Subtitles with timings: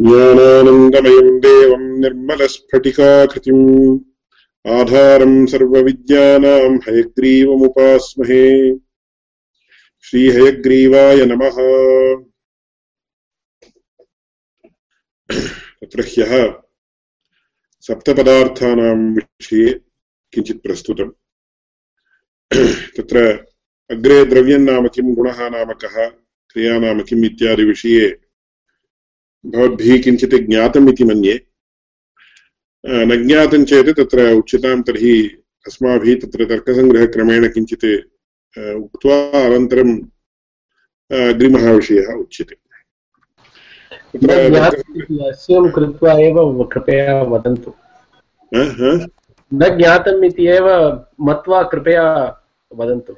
[0.00, 3.98] ज्ञानानन्दमयम् देवम् निर्मलस्फटिकाकृतिम्
[4.70, 8.76] आधारम् सर्वविद्यानाम् हयग्रीवमुपास्महे।
[10.04, 11.56] श्रीहयग्रीवाय नमः।
[15.80, 16.54] तत्र ह्यः
[17.80, 19.80] सप्तपदार्थानां विषये
[20.32, 21.10] किञ्चित् प्रस्तुतम्।
[22.96, 23.46] तत्र
[23.90, 26.08] अग्रे द्रव्यं नाम किं, गुणः नाम कः,
[26.50, 28.27] क्रिया नाम किम् इत्यादिविषये
[29.48, 31.40] भवद्भिः किञ्चित् ज्ञातम् इति मन्ये
[32.86, 35.14] न ज्ञातं चेत् तत्र उच्यतां तर्हि
[35.66, 37.84] अस्माभिः तत्र तर्कसङ्ग्रहक्रमेण किञ्चित्
[38.58, 39.90] उक्त्वा अनन्तरं
[41.30, 42.56] अग्रिमः विषयः उच्यते।
[45.74, 47.74] कृत्वा एव कृपया वदन्तु।
[48.54, 50.68] न ज्ञातम् इति एव
[51.20, 52.04] मत्वा कृपया
[52.76, 53.14] वदन्तु।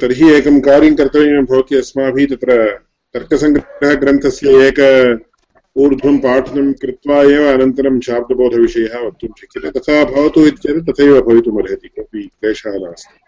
[0.00, 2.52] तर्हि एकं कार्यं कर्तव्यं भवति अस्माभिः तत्र
[3.14, 4.78] तर्कसङ्ग्रहग्रन्थस्य एक
[5.76, 12.70] ऊर्ध्वं पाठनं कृत्वा एव अनन्तरं शाब्दबोधविषयः वक्तुं शक्यते। तथा भवतु इत्येतत् तथैव भवितुमर्हति, कोऽपि क्लेशः
[12.70, 13.18] नास्ति।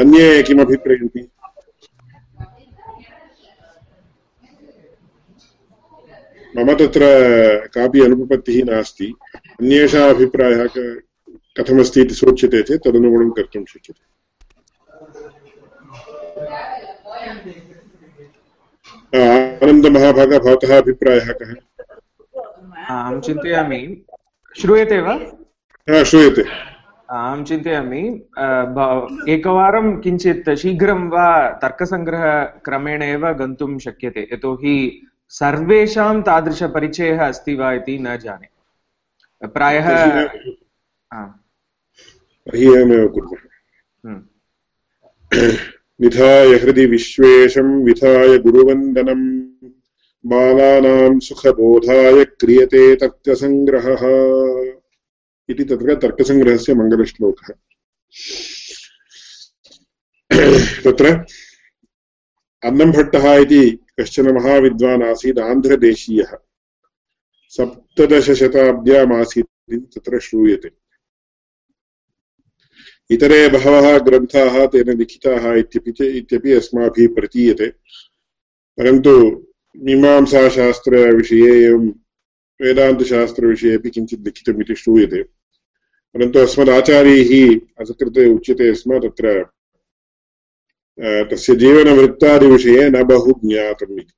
[0.00, 1.28] अन्ये किमभिप्रयन्ति?
[6.56, 7.00] मम तत्र
[7.74, 10.66] कापि अनुपपत्तिः नास्ति। अन्येषाम् अभिप्रायः
[11.56, 14.08] कथमस्ति इति सूच्यते चेत् तदनुगुणं कर्तुं शक्यते।
[19.14, 21.54] आनन्दमहाभाग भवतः अभिप्रायः कः?
[22.88, 24.02] अहं चिन्तयामि।
[24.60, 25.18] श्रूयते वा?
[26.02, 26.42] श्रूयते।
[27.10, 28.00] अहं चिन्तयामि
[29.32, 38.16] एकवारं किञ्चित् शीघ्रं वा तर्कसङ्ग्रहक्रमेण एव गन्तुं शक्यते यतोहि सर्वेषां तादृशपरिचयः अस्ति वा इति न
[38.16, 38.48] जाने।
[39.46, 39.90] प्रायः
[42.54, 43.38] एवमेव कुर्मः।
[46.00, 49.48] विधाय हृदि विश्वेशम्, विधाय गुरुवन्दनम्।
[50.26, 54.72] बालानाम् सुखबोधाय क्रियते तर्कसङ्ग्रहः।
[55.48, 57.54] इति तत्र तर्कसङ्ग्रहस्य मङ्गलश्लोकः।
[60.84, 61.24] तत्र
[62.64, 66.36] अन्नम्भट्टः इति कश्चन महाविद्वान् आसीत्, आन्ध्रदेशीयः।
[67.48, 70.87] सप्तदशशताब्द्यामासीत् इति तत्र श्रूयते।
[73.10, 77.66] इतरे बहवः ग्रन्थाः तेन लिखिताः इत्यपि इत्यपि अस्माभिः प्रतीयते।
[78.78, 79.12] परन्तु
[79.76, 81.88] मीमांसाशास्त्रविषये एवं
[82.62, 85.22] वेदान्तशास्त्रविषये अपि किञ्चित् लिखितमिति श्रूयते।
[86.14, 89.46] परन्तु अस्मदाचार्यैः असकृते उच्यते स्म तत्र
[91.00, 94.12] तस्य जीवनवृत्तादिविषये न बहु ज्ञातम् इति।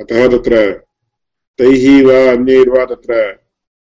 [0.00, 0.72] अतः तत्र
[1.58, 3.14] तैः वा अन्यैर्वा तत्र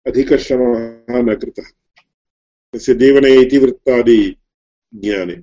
[0.07, 1.76] अधिकश्रमः न कृतः।
[2.75, 4.38] तस्य जीवने इतिवृत्तादि
[4.95, 5.35] ज्ञाने।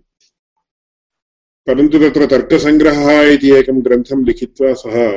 [1.67, 5.17] परन्तु तत्र तर्कसङ्ग्रहः इति एकं ग्रन्थं लिखित्वा सः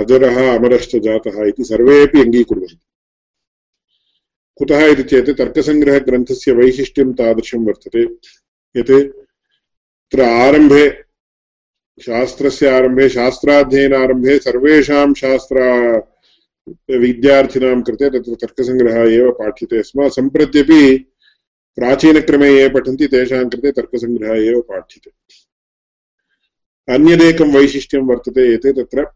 [0.00, 2.78] अजरः अमरश्च जातः इति सर्वेपि अङ्गीकुर्वन्ति।
[4.56, 8.02] कुतः इति चेत् तर्कसङ्ग्रहग्रन्थस्य वैशिष्ट्यं तादृशं वर्तते।
[8.80, 9.12] यत्
[10.06, 11.02] तत्र आरम्भे,
[12.00, 15.56] शास्त्रस्य आरम्भे शास्त्राध्ययनारम्भे सर्वेषां शास्त्र
[16.98, 21.10] विद्यार्थिनां कृते तत्र तर्कसङ्ग्रहः एव पाठ्यते। स्म सम्प्रत्यपि
[21.76, 25.10] प्राचीनक्रमे ये पठन्ति तेषां कृते तर्कसङ्ग्रहः एव पाठ्यते
[26.94, 29.06] अन्यदेकं वैशिष्ट्यं वर्तते यत् तत्र।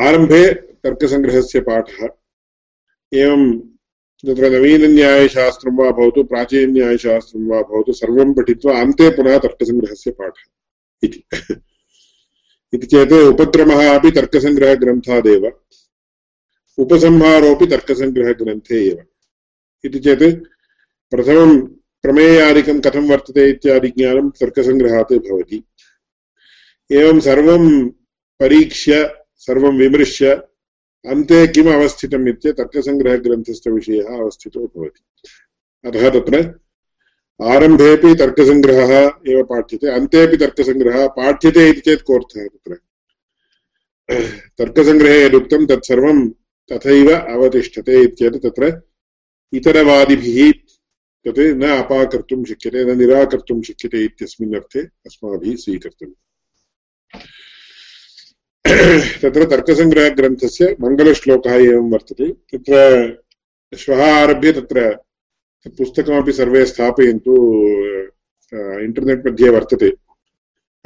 [0.00, 2.08] आरम्भे तर्कसङ्ग्रहस्य पाठः।
[3.12, 3.58] एवं
[4.24, 10.44] तत्र नवीनन्यायशास्त्रं वा भवतु, प्राचीनन्यायशास्त्रं वा भवतु, सर्वं पठित्वा अन्ते पुनः तर्कसङ्ग्रहस्य पाठः
[11.02, 11.20] इति।
[12.74, 15.52] इति चेत् उपक्रमः अपि तर्कसङ्ग्रहग्रन्थादेव
[16.78, 18.98] उपसंहारोऽपि तर्कसङ्ग्रहग्रन्थे एव।
[19.84, 20.22] इति चेत्
[21.10, 21.60] प्रथमं
[22.02, 25.64] प्रमेयादिकं कथं वर्तते इत्यादि ज्ञानं तर्कसङ्ग्रहात् भवति।
[26.92, 27.88] एवं सर्वं
[28.40, 30.30] परीक्ष्य, सर्वं विमृश्य,
[31.06, 35.02] अन्ते किम् अवस्थितम् इत्य तर्कसङ्ग्रहग्रन्थस्य विषयः अवस्थितो भवति।
[35.88, 36.60] अतः तत्र
[37.42, 42.78] आरम्भेपि तर्कसङ्ग्रहः एव पाठ्यते अन्तेपि तर्कसङ्ग्रहः पाठ्यते इति चेत् कोऽर्थः तत्र?
[44.58, 46.28] तर्कसङ्ग्रहे यदुक्तं तत्सर्वं
[46.72, 48.87] तथैव अवतिष्ठते इत्येतत् तत्र
[49.52, 50.52] इतरवादिभिः
[51.24, 56.16] तत् न अपाकर्तुं शक्यते, न निराकर्तुं शक्यते इत्यस्मिन् अर्थे अस्माभिः स्वीकर्तव्यम्।
[59.22, 62.76] तत्र तर्कसङ्ग्रहग्रन्थस्य मङ्गलश्लोकः एवं वर्तते। तत्र
[63.78, 64.96] श्वः आरभ्य तत्र
[65.66, 67.34] पुस्तकमपि सर्वे स्थापयन्तु
[68.84, 69.88] इण्टर्नेट् मध्ये वर्तते।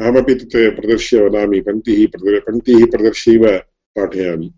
[0.00, 3.58] अहमपि तत् प्रदर्श्य वदामि, पङ्क्तिः पङ्क्तिः प्रदर्श्यैव
[3.96, 4.50] पाठयामि।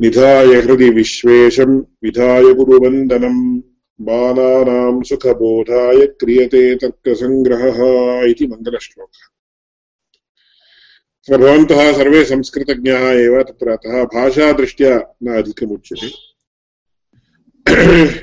[0.00, 3.62] निधाय हृदि विश्वेशम्, विधाय गुरुवन्दनम्।
[4.00, 7.76] बालानाम् सुखबोधाय क्रियते तर्कसङ्ग्रहः
[8.30, 9.36] इति मङ्गलश्लोकः।
[11.38, 16.10] भवन्तः सर्वे संस्कृतज्ञाः एव, तत्र अतः भाषादृष्ट्या न अधिकमुच्यते।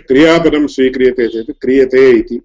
[0.02, 2.42] क्रियापदं स्वीक्रियते चेत् क्रियते इति।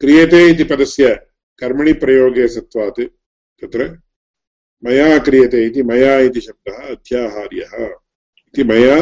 [0.00, 1.26] क्रियते इति पदस्य
[1.58, 3.00] कर्मणि प्रयोगे सत्त्वात्
[3.62, 3.98] तत्र
[4.84, 7.86] मया क्रियते इति, मया इति शब्दः अध्याहार्यः।
[8.48, 9.00] इति मया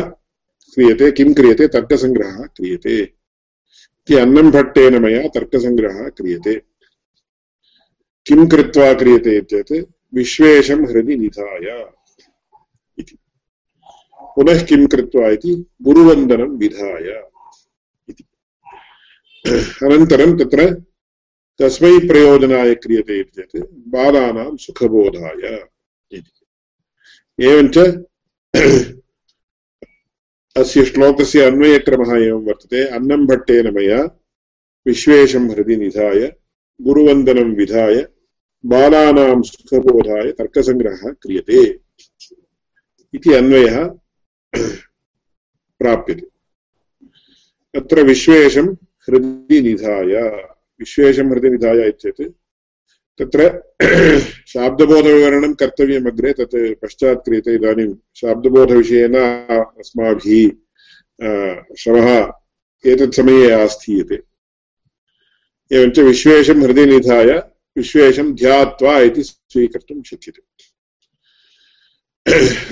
[0.75, 1.69] क्रियते, किं क्रियते?
[1.69, 6.55] तर्कसङ्ग्रहः क्रियते। इति अन्नं भट्टेन मया तर्कसङ्ग्रहः क्रियते।
[8.27, 11.93] किं कृत्वा क्रियते चेत् विश्वेशं हृदि निधाय
[12.99, 13.19] इति।
[14.23, 15.67] पुनः किं कृत्वा इति?
[15.83, 17.31] गुरुवन्दनं विधाय
[18.09, 18.25] इति।
[19.87, 20.88] अनन्तरं तत्र
[21.61, 25.45] कस्मै प्रयोजनाय क्रियते इति चेत् बालानां सुखबोधाय
[26.11, 27.79] इति एवञ्च
[30.57, 33.99] अस्य श्लोकस्य अन्वयक्रमः एवं वर्तते अन्नं भट्टेन मया
[34.87, 36.27] विश्वेशं हृदि निधाय
[36.81, 37.97] गुरुवन्दनं विधाय
[38.65, 41.63] बालानां सुखबोधाय तर्कसङ्ग्रहः क्रियते
[43.15, 43.79] इति अन्वयः
[45.81, 46.27] प्राप्यते
[47.75, 48.73] अत्र विश्वेशं
[49.09, 50.15] हृदि निधाय
[50.81, 52.33] विश्वेशं हृदि निधाय इत्येतत्
[53.21, 53.49] तत्र
[54.53, 57.91] शाब्दबोधविवरणं कर्तव्यम् अग्रे तत् पश्चात् क्रियते इदानीं
[58.21, 60.49] शाब्दबोधविषयेन अस्माभिः
[61.81, 62.09] श्रमः
[62.85, 64.19] एतत् समये आस्थीयते
[65.71, 67.31] एवञ्च विश्वेशं हृदि निधाय
[67.77, 70.43] विश्वेशं ध्यात्वा इति स्वीकर्तुं शक्यते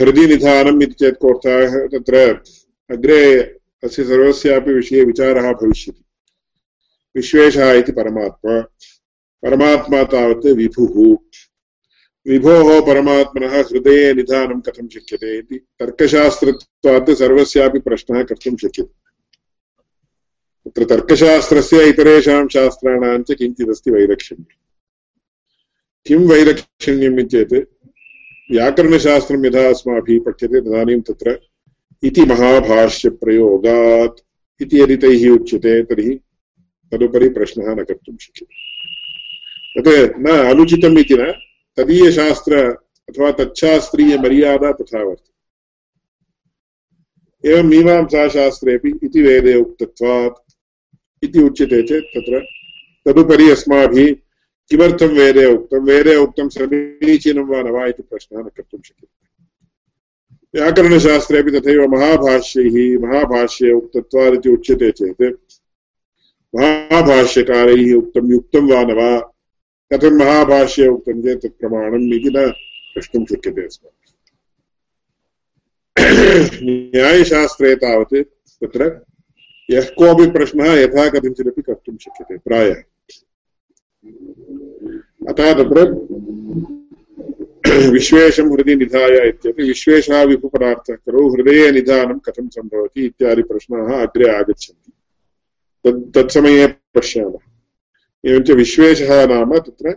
[0.00, 2.24] हृदि निधानम् इति चेत् कोऽर्थः तत्र
[2.90, 3.20] अग्रे
[3.84, 6.05] अस्य सर्वस्यापि विषये विचारः भविष्यति
[7.16, 8.64] विश्वेशः इति परमात्मा।
[9.42, 11.16] परमात्मा तावत् विभुः।
[12.28, 19.06] विभोः परमात्मनः हृदये निधानं कथं शक्यते इति तर्कशास्त्रत्वात् सर्वस्यापि प्रश्नः कर्तुं शक्यते।
[20.66, 24.58] तत्र तर्कशास्त्रस्य इतरेषां शास्त्राणां च किञ्चिदस्ति वैलक्षण्यं
[26.06, 27.54] किं वैलक्षण्यम् चेत्
[28.50, 31.40] व्याकरणशास्त्रं यदा अस्माभिः पठ्यते, तदानीं तत्र
[32.02, 34.20] इति महाभाष्यप्रयोगात्
[34.62, 36.20] इति यदि तैः उच्यते, तर्हि
[36.92, 38.64] तदुपरि प्रश्नः न कर्तुं शक्यते
[39.76, 41.30] तत् न अनुचितम् इति न
[41.78, 42.54] तदीयशास्त्र
[43.08, 45.32] अथवा तच्छास्त्रीयमर्यादा तथा वर्तते
[47.44, 50.38] एवं मीमांसाशास्त्रेपि इति वेदे उक्तत्वात्
[51.22, 52.40] इति उच्यते चेत् तत्र
[53.06, 54.14] तदुपरि अस्माभिः
[54.70, 59.14] किमर्थं वेदे उक्तं वेदे उक्तं समीचीनं वा न वा इति प्रश्नः न कर्तुं शक्यते
[60.54, 65.22] व्याकरणशास्त्रेपि तथैव महाभाष्यैः महाभाष्ये उक्तत्वादिति उच्यते चेत्
[66.56, 69.32] महाभाष्यकारैः उक्तं युक्तं वा न वा?
[69.92, 72.50] कथं महाभाष्ये उक्तं चेत् तत् प्रमाणम् इति न
[72.94, 73.68] प्रष्टुं शक्यते
[76.62, 78.14] न्यायशास्त्रे तावत्
[78.64, 79.04] तत्र
[79.70, 82.74] यः कोऽपि प्रश्नः यथा कथञ्चिदपि कर्तुं शक्यते, प्रायः।
[85.28, 86.06] अतः तत्र
[87.90, 91.80] विश्वेशं हृदि निधाय इत्यपि विश्वेशः विपुपदार्थः खलु हृदये
[92.48, 94.92] सम्भवति इत्यादि प्रश्नाः अग्रे आगच्छन्ति।
[95.86, 97.38] तत्, तत्समये पश्यामः।
[98.26, 99.92] एवञ्च विश्वेशः नाम तत्र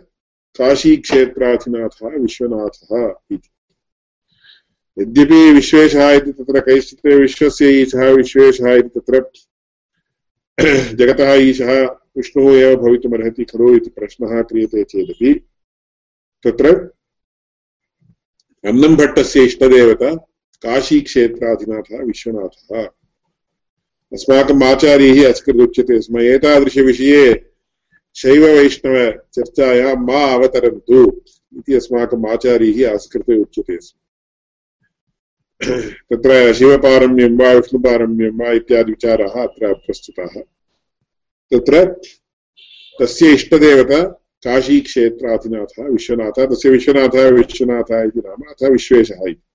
[0.58, 3.48] काशीक्षेत्राधिनाथः विश्वनाथः इति।
[5.02, 9.30] यद्यपि विश्वेशः इति तत्र कैश्चित् विश्वस्य ईशः, विश्वेशः इति तत्र
[10.94, 11.82] जगतः ईशः,
[12.16, 15.34] विष्णुः एव भवितुमर्हति खलु इति प्रश्नः क्रियते चेदपि।
[16.44, 16.76] तत्र
[18.64, 20.14] अन्नम्भट्टस्य इष्टदेवता
[20.62, 22.99] काशीक्षेत्राधिनाथः विश्वनाथः।
[24.12, 27.50] अस्माकम् आचार्यैः अस्कृत् उच्यते स्म एतादृशविषये
[28.16, 31.22] शैववैष्णवचर्चायां मा अवतरन्तु
[31.56, 33.96] इति अस्माकम् आचार्यैः आस्कृते उच्यते स्म।
[35.80, 40.40] तत्र शिवपारम्यं वा विष्णुपारम्यं वा इत्यादि विचाराः अत्र प्रस्तुताः।
[41.52, 42.00] तत्र
[43.00, 44.02] तस्य इष्टदेवता
[44.44, 49.49] काशीक्षेत्राधिनाथः विश्वनाथः, तस्य विश्वनाथः विश्वनाथः इति नाम अतः विश्वेशः इति।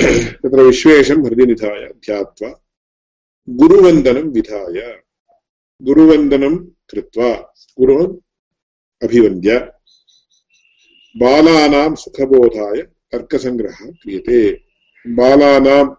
[0.00, 2.62] तत्र विश्वेशं हृदि निधाय ध्यात्वा
[3.50, 5.02] गुरुवन्दनं विधाय।
[5.82, 8.16] गुरुवन्दनं कृत्वा गुरुन्
[9.04, 9.58] अभिवन्द्य।
[11.16, 14.52] बालानां सुखबोधाय तर्कसङ्ग्रहः क्रियते।
[15.08, 15.90] बालानाम्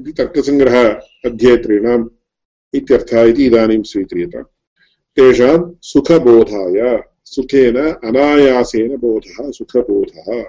[0.00, 0.88] इति तर्कसङ्ग्रह
[1.24, 2.08] अध्येतॄणाम्
[2.74, 4.44] इत्यर्थः इति इदानीं स्वीक्रियताम्
[5.16, 10.44] तेषां सुखबोधाय, सुखेन अनायासेन बोधः, सुखबोधः।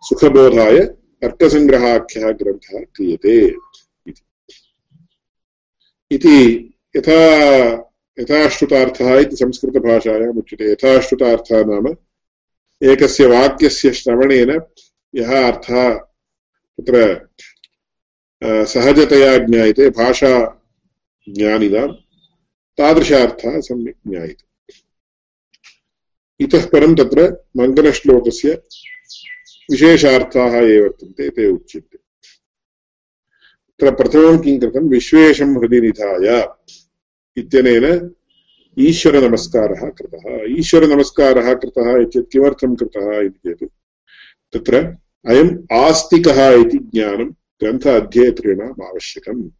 [0.00, 3.36] सुखबोधाय तर्कसङ्ग्रहाख्यः ग्रन्थः क्रियते
[6.10, 6.38] इति।
[6.96, 7.20] यथा
[8.20, 11.86] यथाश्रुतार्थः इति संस्कृतभाषायाम् उच्यते। यथाश्रुतार्थः नाम
[12.82, 14.50] एकस्य वाक्यस्य श्रवणेन
[15.14, 15.94] यः अर्थः
[16.76, 17.28] तत्र
[18.44, 20.32] सहजतया ज्ञायते, भाषा
[21.28, 21.88] ज्ञानिनां,
[22.78, 24.44] तादृशार्थः सम्यक् ज्ञायते।
[26.40, 28.62] इतः परं तत्र मङ्गलश्लोकस्य
[29.70, 31.98] विशेषार्थाः ये वर्तन्ते, ते उच्यन्ते।
[33.80, 34.88] तत्र प्रथमं किं कृतं?
[34.88, 36.48] विश्वेशं हृदि निधाय
[37.36, 38.14] इत्यनेन
[38.78, 43.72] ईश्वरनमस्कारः कृतः। ईश्वरनमस्कारः कृतः चेत् किमर्थं कृतः इति चेत्,
[44.52, 44.96] तत्र
[45.28, 49.50] अयम् आस्तिकः इति ज्ञानं ग्रन्थ अध्येतॄणाम् आवश्यकम्।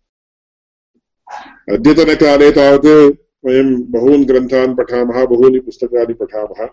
[1.73, 6.67] अद्यतनकाले तावत् वयं बहून् ग्रन्थान् पठामः, बहूनि पुस्तकानि पठामः।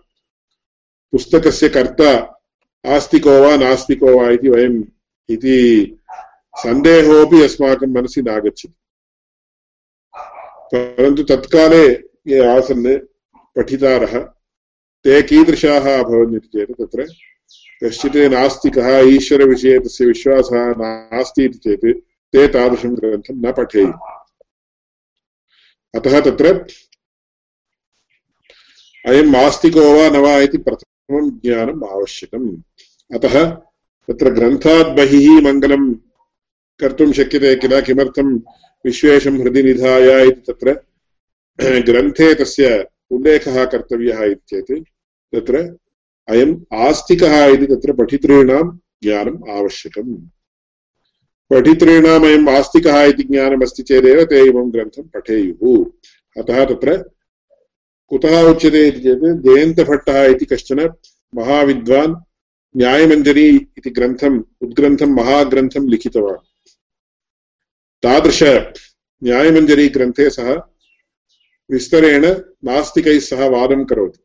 [1.11, 2.40] पुस्तकस्य कर्ता
[2.85, 4.83] आस्तिको वा नास्तिको वा इति वयम्
[5.29, 5.57] इति
[6.57, 8.73] सन्देहोऽपि अस्माकं मनसि नागच्छति।
[10.73, 11.87] परन्तु तत्काले
[12.27, 12.97] ये आसन्
[13.55, 14.19] पठितारः,
[15.03, 17.05] ते कीदृशाः अभवन् इति चेत् तत्र
[17.83, 21.99] कश्चित् नास्तिकः ईश्वरविषये तस्य विश्वासः नास्ति इति चेत्
[22.33, 23.93] ते तादृशं ग्रन्थं न पठेयुः।
[25.95, 26.67] अतः तत्र
[29.07, 32.63] अयम् आस्तिको वा न वा इति प्रथमं ज्ञानम् आवश्यकम्।
[33.13, 33.49] अतः
[34.07, 35.93] तत्र ग्रन्थात् बहिः मङ्गलं
[36.79, 38.35] कर्तुं शक्यते किल किमर्थं
[38.85, 40.73] विश्वेशं हृदि निधाय इति तत्र,
[41.85, 44.85] ग्रन्थे तस्य उल्लेखः कर्तव्यः इति चेत्
[45.35, 45.77] तत्र
[46.29, 48.63] अयम् आस्तिकः इति तत्र पठितॄणां
[49.03, 50.15] ज्ञानम् आवश्यकम्।
[51.49, 55.85] पठितॄणाम् अयम् आस्तिकः इति ज्ञानमस्ति चेदेव ते इमं ग्रन्थं पठेयुः।
[56.37, 56.97] अतः तत्र
[58.07, 60.89] कुतः उच्यते इति चेत् जयन्तभट्टः इति कश्चन
[61.35, 62.15] महाविद्वान्
[62.77, 63.47] न्यायमञ्जरी
[63.77, 66.45] इति ग्रन्थम् उद्ग्रन्थं महाग्रन्थं लिखितवान्।
[68.03, 68.43] तादृश
[69.21, 69.87] न्यायमञ्जरी
[70.29, 70.53] सः
[71.69, 72.25] विस्तरेण
[72.65, 74.19] नास्तिकैः सह वादं करोति।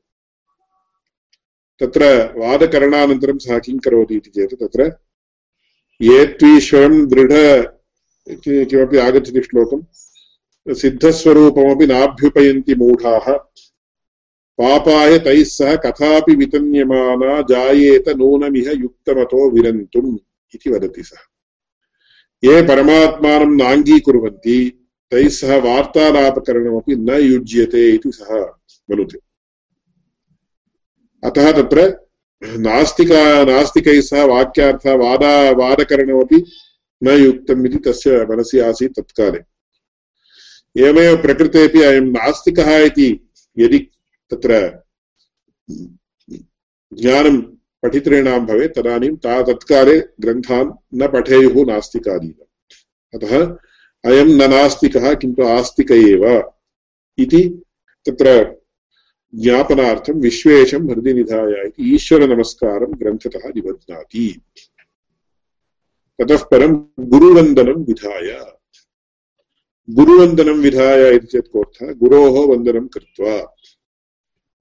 [1.81, 2.05] तत्र
[2.37, 4.91] वादकरणानन्तरं सः किं करोति इति चेत् तत्र
[6.01, 7.33] ये त्वीश्वरं दृढ
[8.45, 9.83] किमपि आगच्छति श्लोकं,
[10.75, 13.27] सिद्धस्वरूपमपि नाभ्युपयन्ति मूढाः।
[14.59, 20.19] पापाय तैः सह कथापि वितन्यमाना जायेत नूनमिह युक्तमतो विरन्तुम्
[20.55, 21.17] इति वदति सः।
[22.45, 28.35] ये परमात्मानं नाङ्गीकुर्वन्ति, तैः सह वार्तालापकरणमपि न युज्यते इति सः
[28.91, 29.19] वदति।
[31.25, 32.07] अतः तत्र
[32.45, 36.45] नास्तिका, नास्तिकैः सह वाक्यार्थः, वादा, वादकरणमपि
[37.03, 39.39] न युक्तम् इति तस्य मनसि आसीत् तत्काले।
[40.87, 43.91] एवमेव प्रकृतेपि अयं नास्तिकः इति यदि
[44.31, 44.83] तत्र
[46.95, 47.41] ज्ञानं
[47.83, 53.47] पठितॄणां भवेत्, तदानीं ता तत्काले ग्रन्थान् न पठेयुः नास्तिकादीनाम् अतः
[54.05, 56.53] अयं न नास्तिकः, किन्तु आस्तिक एव
[57.19, 57.63] इति
[58.07, 58.57] तत्र
[59.35, 64.41] ज्ञापनार्थं विश्वेशं हृदि निधाय इति ईश्वरनमस्कारं ग्रन्थतः निबध्नाति।
[66.21, 68.57] ततः परं गुरुवन्दनं विधाय।
[69.91, 71.93] गुरुवन्दनं विधाय इति चेत् कोऽर्थः?
[71.93, 73.55] गुरोः वन्दनं कृत्वा।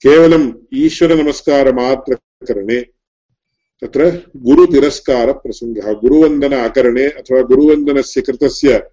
[0.01, 2.85] केवलम् ईश्वरनमस्कारमात्रकरणे,
[3.81, 8.89] तत्र गुरुतिरस्कारप्रसङ्गः गुरुवन्दन अकरणे अथवा गुरुवन्दनस्य कृतस्य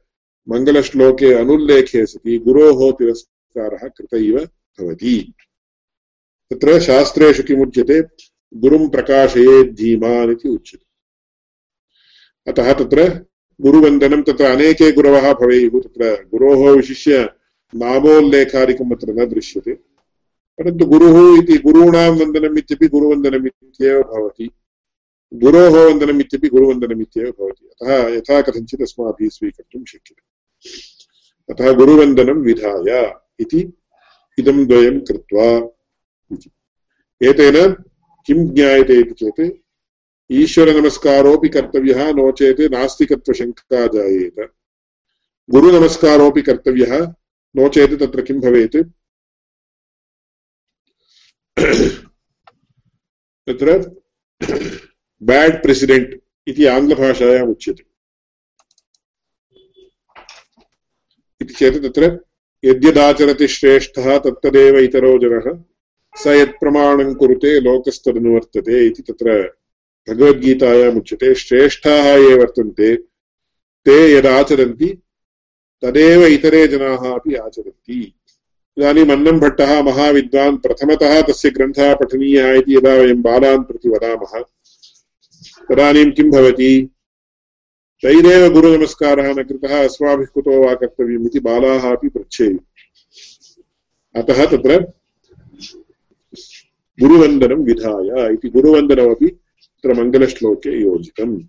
[0.49, 4.49] मङ्गलश्लोके अनुल्लेखे सति गुरोः तिरस्कारः कृत इव
[4.81, 5.35] भवति।
[6.51, 8.03] तत्र शास्त्रेषु किमुच्यते,
[8.55, 10.87] गुरुं प्रकाशयेत् धीमान् इति उच्यते।
[12.51, 13.27] अतः तत्र
[13.61, 17.29] गुरुवन्दनं, तत्र अनेके गुरवः भवेयुः, तत्र गुरोः विशिष्य
[17.75, 19.92] नामोल्लेखादिकम् अत्र न दृश्यते।
[20.63, 24.51] परन्तु गुरुः इति गुरूणां वन्दनम् इत्यपि गुरुवन्दनम् इत्येव भवति।
[25.35, 30.23] गुरोः वन्दनम् इत्यपि गुरुवन्दनम् इत्येव भवति। अतः यथा कथञ्चित् अस्माभिः स्वीकर्तुं शक्यते।
[31.53, 33.73] अतः गुरुवन्दनं विधाय इति
[34.39, 35.69] इदं द्वयं कृत्वा
[37.29, 37.73] एतेन
[38.27, 39.59] किं ज्ञायते इति चेत्
[40.33, 44.53] ईश्वरनमस्कारोऽपि कर्तव्यः, नो चेत् नास्तिकत्वशङ्का जायेत
[45.51, 47.15] गुरुनमस्कारोऽपि कर्तव्यः,
[47.57, 48.77] नो चेत् तत्र किं भवेत्?
[53.47, 53.79] तत्र
[55.23, 56.15] बेड् प्रेसिडेण्ट्
[56.49, 57.85] इति आङ्ग्लभाषायाम् उच्यते।
[61.41, 62.25] इति चेत् तत्र
[62.65, 65.65] यद्यदाचरति श्रेष्ठः तत्तदेव इतरो जनः,
[66.19, 69.57] स यत्प्रमाणं कुरुते लोकस्तदनुवर्तते इति तत्र
[70.09, 72.97] भगवद्गीतायाम् उच्यते। श्रेष्ठाः ये वर्तन्ते,
[73.87, 75.03] ते यदाचरन्ति,
[75.83, 78.15] तदेव इतरे जनाः अपि आचरन्ति।
[78.79, 84.41] इदानीम् अन्नं भट्टः महाविद्वान् प्रथमतः तस्य ग्रन्थः पठनीयः इति यदा वयं बालान् प्रति वदामः।
[85.69, 86.91] तदानीं किं भवति?
[88.03, 92.59] तैरेव गुरुनमस्कारः न कृतः अस्माभिः कुतो वा कर्तव्यम् इति बालाः अपि पृच्छेयुः।
[94.23, 94.93] अतः तत्र
[97.01, 101.41] गुरुवन्दनं विधाय इति गुरुवन्दनमपि तत्र मङ्गलश्लोके योजितम्।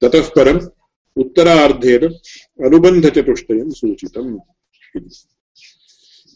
[0.00, 0.60] ततः परम्
[1.16, 2.14] उत्तरार्धेन
[2.58, 4.38] अनुबन्धचतुष्टयं सूचितम्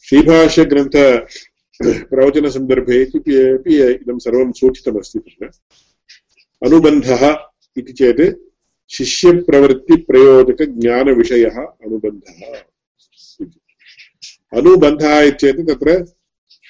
[0.07, 0.97] श्रीभाष्यग्रन्थ
[2.11, 5.45] प्रवचनसन्दर्भे अपि इदं सर्वं सूचितमस्ति तत्र।
[6.63, 7.23] अनुबन्धः
[7.79, 8.23] इति चेत्
[8.91, 12.41] शिष्यप्रवृत्तिप्रयोजकज्ञानविषयः अनुबन्धः
[14.53, 15.89] अनुबन्धः इत्येतत् तत्र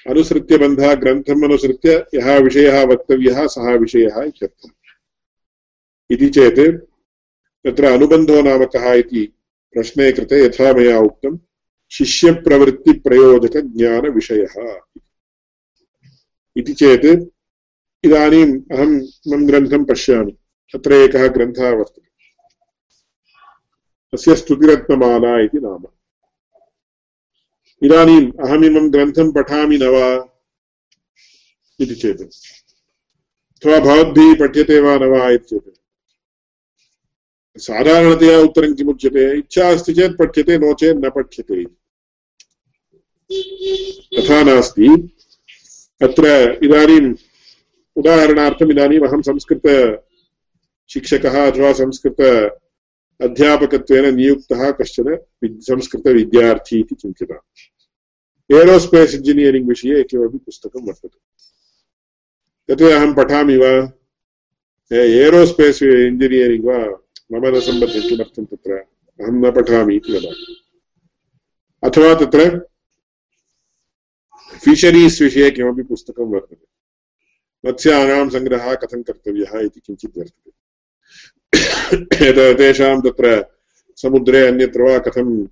[0.06, 4.16] अनुसृत्य बन्धः ग्रन्थम् अनुसृत्य यः विषयः वक्तव्यः, सः विषयः
[6.10, 6.60] इति चेत्
[7.64, 9.32] तत्र अनुबन्धो नाम कः इति
[9.72, 11.38] प्रश्ने कृते यथा मया उक्तं
[11.90, 14.80] शिष्यप्रवृत्तिप्रयोजकज्ञानविषयः।
[16.56, 17.28] इति चेत्
[18.06, 20.36] इदानीम् अहं मम ग्रन्थं पश्यामि।
[20.72, 22.02] तत्र एकः ग्रन्थः वर्तते।
[24.12, 25.84] तस्य स्तुतिरत्नमाला इति नाम।
[27.82, 30.38] इदानीम् अहमिमं ग्रन्थं पठामि न वा?
[31.80, 35.60] इति चेत्। अथवा भवद्भिः पठ्यते वा न वा इति
[37.58, 41.64] साधारणतया उत्तरं किमुच्यते इच्छा अस्ति चेत् पठ्यते नो चेत् न पठ्यते
[44.18, 44.88] तथा नास्ति
[46.00, 46.26] अत्र
[46.64, 47.14] इदानीम्
[47.96, 52.20] उदाहरणार्थम् इदानीम् अहं संस्कृतशिक्षकः अथवा संस्कृत
[53.20, 55.16] अध्यापकत्वेन नियुक्तः कश्चन
[55.68, 57.46] संस्कृतविद्यार्थी इति चिन्त्यताम्
[58.50, 61.18] एरोस्पेस् इञ्जिनियरिङ्ग् विषये किमपि पुस्तकं वर्तते
[62.68, 63.72] तत् अहं पठामि वा
[64.90, 66.78] एरोस्पेस् इञ्जिनियरिङ्ग् वा
[67.32, 68.72] मम न सम्बद्धं किमर्थं तत्र।
[69.20, 70.56] अहं न पठामि इति वदामि।
[71.84, 72.66] अथवा तत्र
[74.64, 76.66] फिशरीस् विषये किमपि पुस्तकं वर्तते।
[77.66, 80.50] मत्स्यानां सङ्ग्रहः कथं कर्तव्यः इति किञ्चित् वर्तते।
[82.54, 83.44] तेषां तत्र
[83.96, 85.46] समुद्रे अन्यत्र वा कथं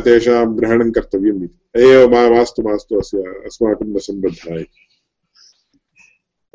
[0.00, 4.86] तेषां ग्रहणं कर्तव्यम् इति। एव मा, मास्तु मास्तु अस्य अस्माकं न सम्बद्धः इति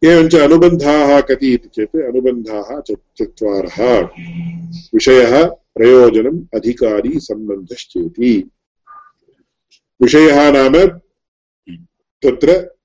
[0.03, 4.09] एवञ्च अनुबन्धाः कति इति चेत् अनुबन्धाः चत्वारः।
[4.93, 8.49] विषयः प्रयोजनम् अधिकारी सम्बन्धश्चेति।
[10.01, 10.88] विषयः नाम
[12.25, 12.75] तत्र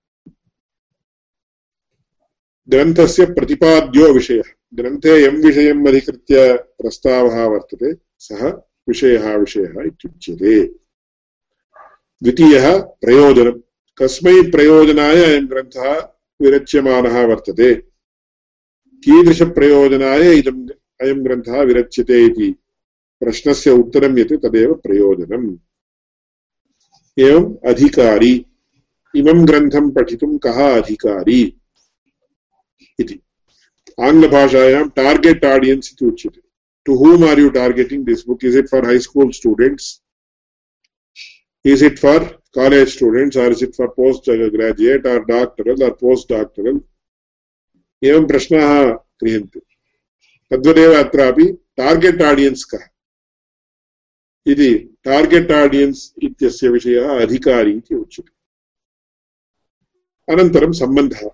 [2.68, 4.42] ग्रन्थस्य प्रतिपाद्यो विषयः।
[4.74, 8.48] ग्रन्थे यं विषयम् अधिकृत्य प्रस्तावः वर्तते, सः
[8.88, 10.66] विषयः विषयः इत्युच्यते।
[12.22, 13.60] द्वितीयः प्रयोजनं।
[13.98, 16.08] कस्मै प्रयोजनाय अयं ग्रन्थः
[16.42, 17.74] विरच्यमानः वर्तते।
[19.04, 20.68] कीदृशप्रयोजनाय इदम्
[21.00, 22.54] अयं ग्रन्थः विरच्यते इति
[23.20, 25.56] प्रश्नस्य उत्तरं यत् तदेव प्रयोजनम्।
[27.18, 28.46] एवम् अधिकारी।
[29.16, 31.60] इमं ग्रन्थं पठितुं कः अधिकारी?
[33.00, 33.20] इति।
[34.00, 36.40] आङ्ग्लभाषायां टार्गेट् आडियन्स् इति उच्यते।
[36.84, 40.02] To whom are you targeting this book is it for high school students
[41.64, 42.18] is it for
[42.56, 46.80] college students or is it for postgraduate or doctoral or postdoctoral?
[48.04, 49.60] एवं प्रश्नाः क्रियन्ते।
[50.50, 52.78] तद्वदेव अत्रापि टार्गेट् आडियन्स् कः?
[54.48, 58.38] इति टार्गेट् आडियन्स् इत्यस्य विषयः अधिकारी इति उच्यते।
[60.32, 61.28] अनन्तरं सम्बन्धः।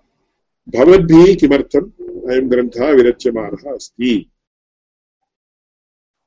[0.69, 1.91] भवद्भिः किमर्थम्
[2.31, 4.31] अयं ग्रन्थः विरच्यमानः अस्ति?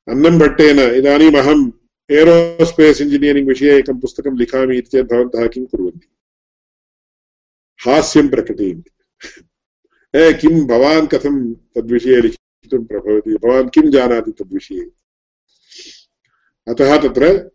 [0.08, 1.72] अन्नं भट्टेन इदानीम् अहम्
[2.12, 6.08] एरोस्पेस् इञ्जिनियरिङ्ग् विषये एकं पुस्तकं लिखामि इति चेत् भवन्तः किं कुर्वन्ति?
[7.86, 8.92] हास्यं प्रकटयन्ति।
[10.20, 13.36] ए, किं, भवान् कथं तद्विषये लिखितुं प्रभवति?
[13.36, 15.07] भवान् किं जानाति तद्विषये?
[16.68, 17.52] अतः तत्र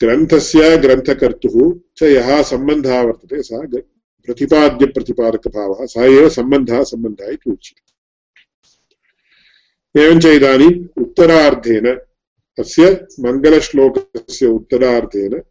[0.00, 3.80] ग्रन्थस्य ग्रन्थकर्तुः च यः सम्बन्धः वर्तते, सः
[4.26, 7.86] प्रतिपाद्यप्रतिपादकभावः, सः एव सम्बन्धः सम्बन्धः इति उच्यते।
[10.00, 11.94] एवञ्च इदानीम् उत्तरार्धेन
[12.56, 15.42] तस्य मङ्गलश्लोकस्य उत्तरार्धेन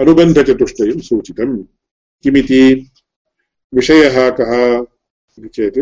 [0.00, 1.64] अनुबन्धचतुष्टयं सूचितम्।
[2.22, 2.90] किमिति?
[3.74, 4.82] विषयः कः?
[5.38, 5.78] इति चेत्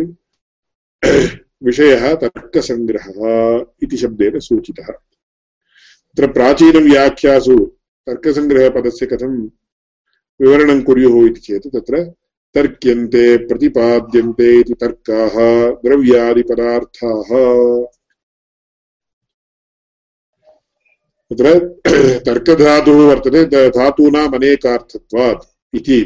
[1.65, 5.10] विषयः तर्कसङ्ग्रहः इति शब्देन सूचितः।
[6.11, 7.57] तत्र प्राचीनव्याख्यासु
[8.07, 9.35] तर्कसङ्ग्रहपदस्य कथं
[10.41, 12.13] विवरणं कुर्युः इति चेत् तत्र
[12.55, 15.37] तर्क्यन्ते, प्रतिपाद्यन्ते इति तर्काः,
[15.85, 17.31] द्रव्यादिपदार्थाः।
[21.31, 21.59] तत्र
[22.27, 25.45] तर्कधातुः वर्तते धातूनाम् अनेकार्थत्वात्
[25.75, 26.01] इति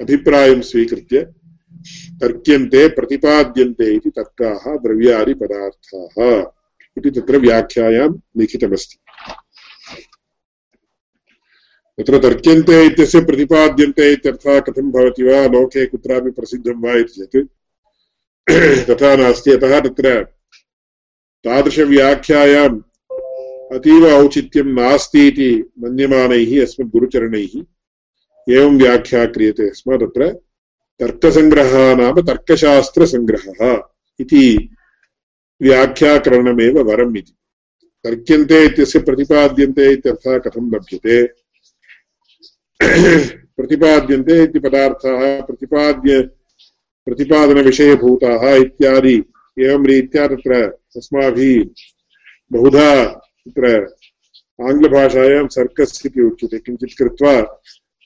[0.00, 1.22] अभिप्रायं स्वीकृत्य
[2.20, 6.44] तर्क्यन्ते, प्रतिपाद्यन्ते इति तर्काः, द्रव्यादिपदार्थाः।
[6.96, 8.96] इति तत्र व्याख्यायां लिखितमस्ति।
[11.98, 17.48] तत्र तर्क्यन्ते इत्यस्य प्रतिपाद्यन्ते इत्यर्थः कथं भवति वा, लोके कुत्रापि प्रसिद्धं वा इति चेत्,
[18.90, 20.22] तथा नास्ति। अतः तत्र
[21.44, 22.80] तादृशव्याख्यायाम्
[23.72, 27.54] अतीव औचित्यं नास्ति इति मन्यमानैः अस्मद्गुरुचरणैः
[28.46, 30.28] एवं व्याख्या क्रियते स्म तत्र
[31.00, 33.82] तर्कसङ्ग्रहः नाम तर्कशास्त्रसङ्ग्रहः
[34.20, 34.44] इति
[35.62, 37.32] व्याख्याकरणमेव वरम् इति
[38.04, 41.26] तर्क्यन्ते इत्यस्य प्रतिपाद्यन्ते इत्यर्थः कथं लभ्यते?
[43.56, 46.20] प्रतिपाद्यन्ते इति पदार्थाः, प्रतिपाद्य,
[47.06, 49.24] प्रतिपादनविषयभूताः इत्यादि।
[49.58, 50.54] एवं रीत्या तत्र
[50.96, 51.64] अस्माभिः
[52.52, 53.96] बहुधा तत्र
[54.62, 57.40] आङ्ग्लभाषायां सर्कस् इति उच्यते। किञ्चित् कृत्वा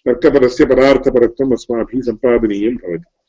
[0.07, 3.20] तर्कपदस्य पदार्थपरत्वम् अस्माभिः सम्पादनीयं भवति।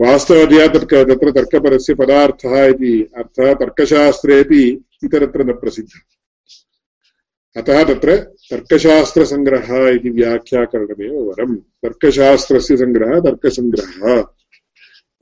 [0.00, 4.62] वास्तवतया तर्क तत्र तर्कपदस्य पदार्थः इति अर्थः तर्कशास्त्रेपि
[5.04, 6.00] इतरत्र न प्रसिद्धः।
[7.56, 8.16] अतः तत्र
[8.50, 14.24] तर्कशास्त्रसङ्ग्रहः इति व्याख्याकरणमेव वरम् तर्कशास्त्रस्य सङ्ग्रहः तर्कसङ्ग्रहः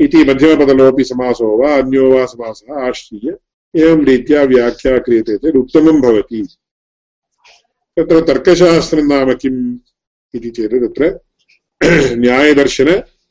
[0.00, 3.36] इति मध्यमपदलोपि समासो वा अन्यो वा समासः आश्रीय
[3.74, 6.42] एवं रीत्या व्याख्या क्रियते चेत् उत्तमं भवति।
[7.96, 9.78] तत्र तर्कशास्त्रं नाम किम्
[10.34, 11.04] इति चेत् तत्र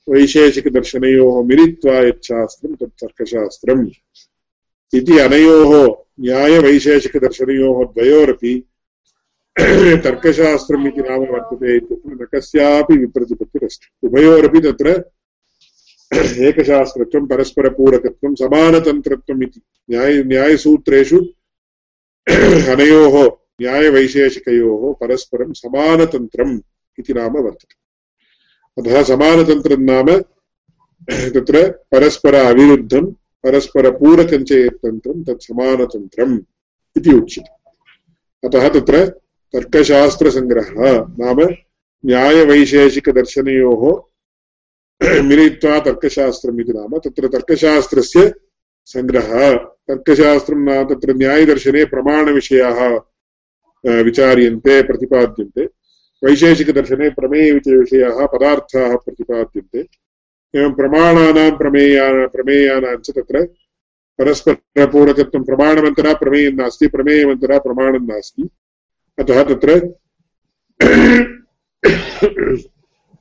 [0.09, 3.87] न्यायदर्शनवैशेषिकदर्शनयोः मिलित्वा यच्छास्त्रं तत् तर्कशास्त्रम्
[4.93, 8.63] इति अनयोः न्यायवैशेषिकदर्शनयोः द्वयोरपि
[10.03, 15.11] तर्कशास्त्रम् इति नाम वर्तते इत्यत्र न कस्यापि विप्रतिपत्तिरस्ति। उभयोरपि तत्र
[16.43, 21.19] एकशास्त्रत्वं, परस्परपूरकत्वं, समानतन्त्रत्वम् इति। न्याय, न्यायसूत्रेषु
[22.73, 26.59] अनयोः न्यायवैशेषिकयोः परस्परं समानतन्त्रम्
[26.99, 27.88] इति नाम वर्तते।
[28.77, 30.07] अतः समानतन्त्रं नाम
[31.35, 33.05] तत्र परस्पर अविरुद्धं
[33.43, 36.35] परस्परपूरकञ्च यत्तन्त्रं तत् समानतन्त्रम्
[36.97, 37.53] इति उच्यते।
[38.47, 39.05] अतः तत्र
[39.53, 41.39] तर्कशास्त्रसङ्ग्रहः नाम
[42.05, 43.83] न्यायवैशेषिकदर्शनयोः
[45.23, 48.33] मिलित्वा तर्कशास्त्रम् इति नाम तत्र तर्कशास्त्रस्य
[48.85, 49.55] सङ्ग्रहः।
[49.89, 52.79] तर्कशास्त्रं नाम तत्र न्यायदर्शने प्रमाणविषयाः
[54.03, 55.67] विचार्यन्ते, प्रतिपाद्यन्ते।
[56.23, 59.79] वैशेषिकदर्शने प्रमेयविषयाः पदार्थाः प्रतिपाद्यन्ते।
[60.53, 63.43] एवं प्रमाणानां प्रमेया प्रमेयानां च तत्र
[64.19, 68.43] परस्परपूरकत्वं प्रमाणमन्तरा प्रमेयं नास्ति प्रमेयमन्तरा प्रमाणं नास्ति।
[69.17, 69.79] अतः तत्र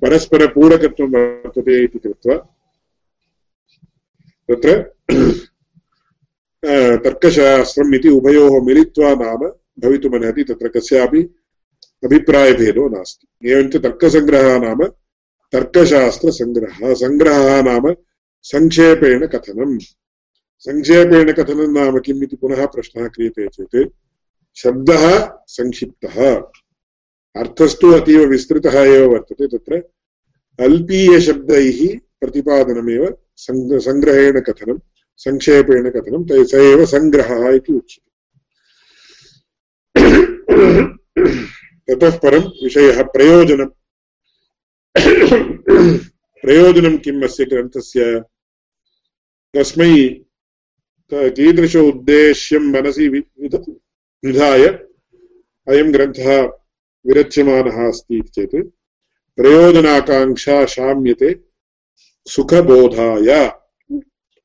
[0.02, 2.36] परस्परपूरकत्वं वर्तते इति कृत्वा
[4.48, 4.70] तत्र
[7.04, 9.40] तर्कशास्त्रम् इति उभयोः मिलित्वा नाम
[9.82, 11.22] भवितुमर्हति। तत्र कस्यापि
[12.04, 14.80] अभिप्रायभेदो नास्ति। एवञ्च तर्कसङ्ग्रहः नाम
[15.52, 17.84] तर्कशास्त्रसङ्ग्रहः सङ्ग्रहः नाम
[18.42, 19.78] सङ्क्षेपेण कथनम्।
[20.66, 23.94] सङ्क्षेपेण कथनं नाम किम् इति पुनः प्रश्नः क्रियते चेत्
[24.56, 25.04] शब्दः
[25.48, 26.16] संक्षिप्तः।
[27.36, 29.82] अर्थस्तु अतीव विस्तृतः एव वर्तते तत्र।
[30.58, 31.80] अल्पीयशब्दैः
[32.20, 33.02] प्रतिपादनमेव
[33.36, 34.78] सङ्ग्रहेण कथनं
[35.16, 38.06] सङ्क्षेपेण कथनं स एव सङ्ग्रहः इति उच्यते।
[41.90, 43.70] ततः परं विषयः प्रयोजनम्
[46.42, 48.20] प्रयोजनं किम् अस्य ग्रन्थस्य?
[49.54, 50.08] तस्मै
[51.14, 54.66] कीदृश उद्देश्यं मनसि विधाय
[55.68, 56.42] अयं ग्रन्थः
[57.06, 58.56] विरच्यमानः अस्ति इति चेत्,
[59.36, 61.40] प्रयोजनाकाङ्क्षा शाम्यते,
[62.26, 63.30] सुखबोधाय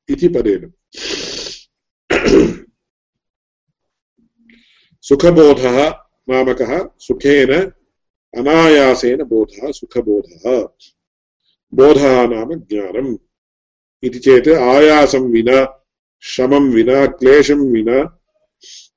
[0.08, 0.72] इति पदेन।
[5.02, 7.52] सुखबोधः नाम कः सुखेन
[8.36, 10.68] अनायासेन बोधः, सुखबोधः।
[11.74, 13.16] बोधः नाम ज्ञानम्।
[14.02, 15.86] इति चेत् आयासं विना
[16.20, 18.04] श्रमं विना, क्लेशं विना,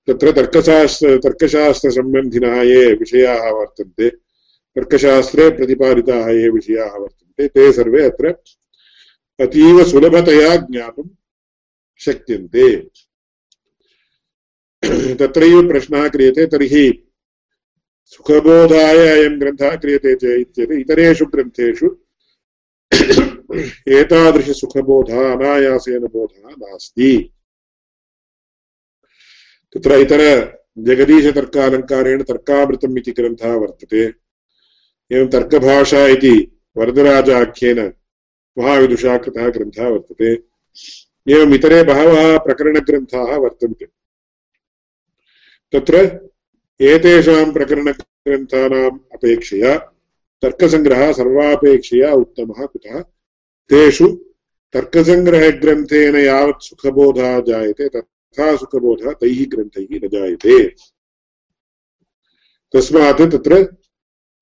[0.08, 4.10] तत्र तर्कशास्त्र, तर्कशास्त्रसम्बन्धिनः ये विषयाः वर्तन्ते,
[4.76, 8.28] तर्कशास्त्रे प्रतिपादिताः ये विषयाः वर्तन्ते, ते सर्वे अत्र
[9.40, 11.10] अतीव सुलभतया ज्ञातुं
[12.00, 12.76] शक्यन्ते।
[15.16, 17.04] तत्रैव प्रश्नः क्रियते, तर्हि
[18.08, 21.88] सुखबोधाय अयं ग्रन्थः क्रियते चेत् इतरेषु ग्रन्थेषु
[23.88, 27.34] एतादृशसुखबोधः अनायासेन बोधः नास्ति।
[29.74, 30.22] तत्र इतर
[30.80, 34.04] जगदीशतर्कालङ्कारेण तर्कामृतम् इति ग्रन्थः वर्तते।
[35.12, 36.36] एवं तर्कभाषा इति
[36.78, 37.80] वरदराजाख्येन
[38.58, 40.32] महाविदुषा कृतः ग्रन्थः वर्तते।
[41.28, 43.86] एवम् इतरे बहवः प्रकरणग्रन्थाः वर्तन्ते।
[45.74, 45.98] तत्र
[46.82, 49.78] एतेषां प्रकरणग्रन्थानाम् अपेक्षया
[50.42, 53.02] तर्कसङ्ग्रहः सर्वापेक्षया उत्तमः कुतः?
[53.70, 54.08] तेषु
[54.74, 60.68] तर्कसङ्ग्रहग्रन्थेन यावत् सुखबोधः जायते, तथा सुखबोधः तैः ग्रन्थैः न जायते।
[62.74, 63.76] तस्मात् तत्र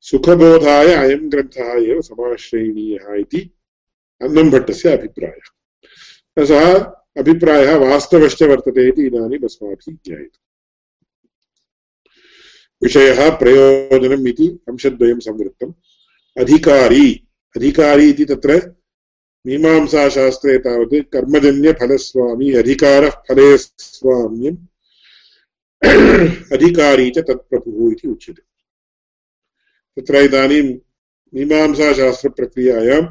[0.01, 3.53] सुखबोधाय अयं ग्रन्थः एव समाश्रयणीयः इति
[4.21, 6.79] अन्नम्भट्टस्य अभिप्रायः। सः
[7.17, 10.44] अभिप्रायः वास्तवश्च वर्तते इति इदानीम् अस्माभिः ज्ञायते।
[12.83, 15.73] विषयः प्रयोजनम् इति अंशद्वयं संवृत्तम्।
[16.37, 18.75] अधिकारी अधिकारी इति तत्र
[19.47, 24.57] मीमांसाशास्त्रे तावत् कर्मजन्यफलस्वामी अधिकारः फले स्वाम्यम्
[26.53, 28.41] अधिकारी च तत्प्रभुः इति उच्यते।
[30.01, 30.79] तत्र इदानीं
[31.33, 33.01] मीमांसाशास्त्रप्रक्रियायां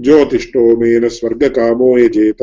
[0.00, 2.42] ज्योतिष्टोमेन स्वर्गकामो यजेत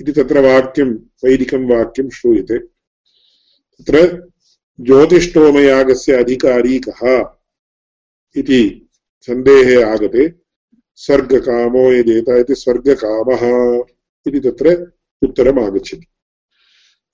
[0.00, 4.28] इति तत्र वाक्यं, वैदिकं वाक्यं श्रूयते। तत्र
[4.80, 7.30] ज्योतिष्टोमयागस्य अधिकारी कः
[8.36, 8.88] इति
[9.20, 10.32] सन्देहे आगते,
[10.94, 13.42] स्वर्गकामो यदेत इति स्वर्गकामः
[14.26, 16.06] इति तत्र उत्तरम् आगच्छति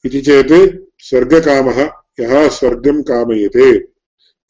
[0.05, 1.83] इति चेत् स्वर्गकामः,
[2.21, 3.71] यः स्वर्गं कामयते,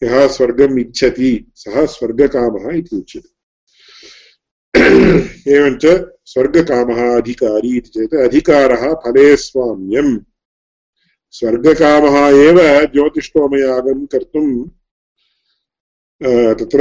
[0.03, 3.31] यः स्वर्गम् इच्छति, सः स्वर्गकामः इति उच्यते।
[5.53, 5.87] एवञ्च
[6.25, 10.19] स्वर्गकामः अधिकारी इति चेत् अधिकारः फले स्वाम्यम्।
[11.33, 14.47] स्वर्गकामः एव ज्योतिष्टोमयागं कर्तुं
[16.59, 16.81] तत्र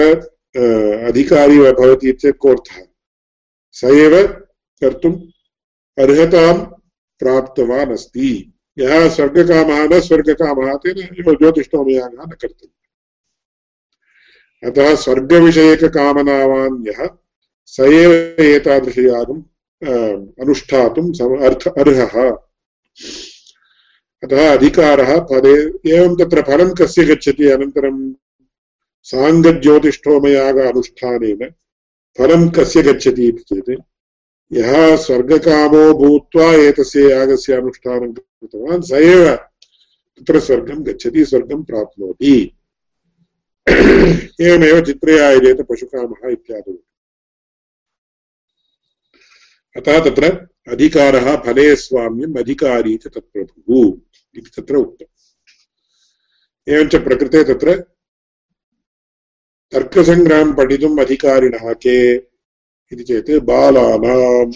[1.08, 2.82] अधिकारी भवति चेत् कोऽर्थः?
[3.72, 4.14] स एव
[4.82, 5.16] कर्तुम्
[5.98, 6.56] अर्हतां
[7.22, 8.28] प्राप्तवान् अस्ति।
[8.80, 11.00] यः स्वर्गकामः न स्वर्गकामः, तेन
[11.36, 12.78] ज्योतिष्टोमयागः न कर्तव्यः।
[14.70, 17.02] अतः स्वर्गविषयककामनावान् यः,
[17.66, 18.12] स एव
[18.44, 19.44] एतादृशयागम्
[20.42, 22.16] अनुष्ठातुम् अर्थ अर्हः।
[24.24, 25.54] अतः अधिकारः फले
[25.92, 27.48] एवं तत्र फलं कस्य गच्छति?
[27.48, 28.14] अनन्तरं
[29.04, 31.50] साङ्गज्योतिष्ठोमयाग अनुष्ठानेन
[32.18, 33.82] फलं कस्य गच्छति इति चेत्,
[34.54, 39.36] यः स्वर्गकामो भूत्वा एतस्य यागस्य अनुष्ठानं कृतवान्, स एव
[40.20, 42.58] तत्र स्वर्गं गच्छति, स्वर्गं प्राप्नोति।
[44.42, 46.84] एवमेव चित्रे आयुधेत पशुकामः इत्यादि।
[49.78, 53.88] अतः तत्र अधिकारः फले स्वाम्यम् अधिकारी च तत्प्रभुः
[54.38, 57.76] इति तत्र उक्तम् एवञ्च प्रकृते तत्र
[59.72, 62.16] तर्कसङ्ग्रहं पठितुम् अधिकारिणः के
[62.92, 64.54] इति चेत् बालानाम्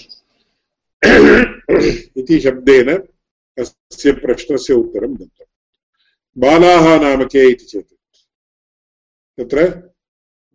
[2.18, 2.90] इति शब्देन
[3.60, 5.46] अस्य प्रश्नस्य उत्तरं दत्तम्
[6.38, 7.94] बालाः नाम के इति चेत्?
[9.40, 9.90] तत्र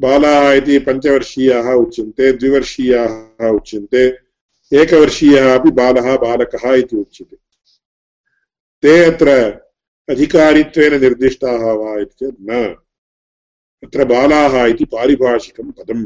[0.01, 4.30] बालाः इति पञ्चवर्षीयाः उच्यन्ते, द्विवर्षीयाः उच्यन्ते।
[4.74, 7.37] एकवर्षीयः अपि बालः बालकः इति उच्यते।
[8.83, 9.28] ते अत्र
[10.09, 12.74] अधिकारित्वेन निर्दिष्टाः वा इति चेत् न।
[13.83, 16.04] तत्र बालाः इति पारिभाषिकं पदम्।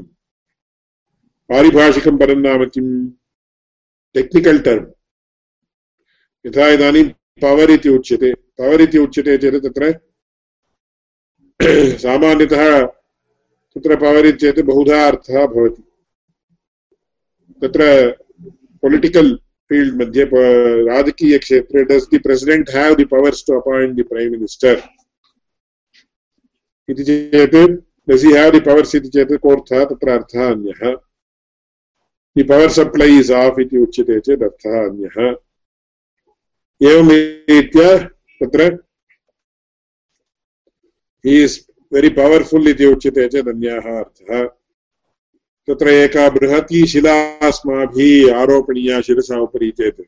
[1.49, 3.11] पारिभाषिकं पदं नाम किम्?
[4.15, 4.87] टेक्निकल् टर्म्
[6.47, 7.05] यथा इदानीं
[7.43, 10.01] पवर् इति उच्यते। पवर् इति उच्यते चेत् तत्र
[11.99, 12.87] सामान्यतः
[13.75, 15.83] तत्र पवर् इत्येतत् बहुधा अर्थः भवति।
[17.63, 18.24] तत्र
[18.85, 19.33] पोलिटिकल्
[19.71, 20.25] field मध्ये
[20.87, 24.81] राजकीयक्षेत्रे does the president have the powers to appoint the prime minister
[26.89, 27.57] इति चेत्
[28.09, 30.83] डस् हि हेव् दि पवर्स् इति चेत् कोऽर्थः तत्र अर्थः अन्यः
[32.37, 35.17] the power supply is off इति उच्यते चेत् अर्थः अन्यः
[36.81, 37.97] एवं रीत्या
[38.41, 38.69] तत्र
[41.25, 41.59] हि इस्
[41.93, 44.45] वेरि पवर्फुल् इति उच्यते चेत् अन्यः अर्थः
[45.69, 47.15] तत्र एका बृहती शिला
[47.49, 50.01] अस्माभिः आरोपणीया शिरसा उपरि चेत्।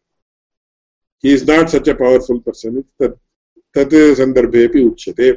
[1.24, 3.16] He is not such a powerful person तत्
[3.76, 5.28] तत् सन्दर्भेपि उच्यते।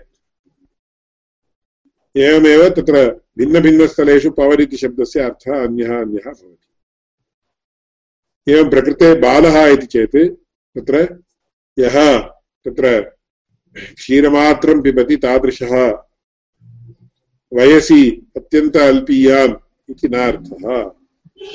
[2.15, 2.95] एवमेव तत्र
[3.37, 6.67] भिन्नभिन्नस्थलेषु पवर् इति शब्दस्य अर्थः अन्यः अन्यः भवति।
[8.47, 10.17] एवं प्रकृते बालः इति चेत्,
[10.75, 10.95] तत्र
[11.77, 11.95] यः,
[12.65, 12.99] तत्र
[13.95, 15.73] क्षीरमात्रं पिबति तादृशः
[17.51, 18.03] वयसि
[18.37, 19.53] अत्यन्त अल्पीयान्
[19.89, 20.91] इति नार्थः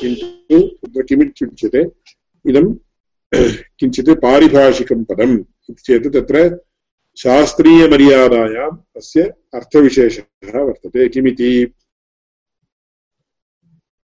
[0.01, 1.91] किन्तु किमित्युच्यते
[2.47, 2.75] इदं
[3.79, 6.61] किञ्चित् पारिभाषिकं पदम् इति चेत् तत्र
[7.17, 11.75] शास्त्रीयमर्यादायाम् अस्य अर्थविशेषः वर्तते किमिति?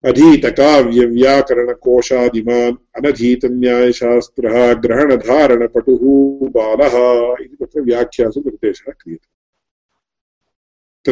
[0.04, 9.38] अधीतकाव्यव्याकरणकोशादिमान् अनधीतन्यायशास्त्रः, ग्रहणधारणपटुः, बालः इति तत्र व्याख्यासु निर्देशः क्रियते।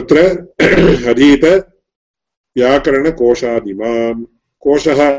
[0.01, 0.47] तत्र
[1.11, 1.73] अधीत
[2.57, 4.25] व्याकरणकोशादिमान्
[4.61, 5.11] कोशः,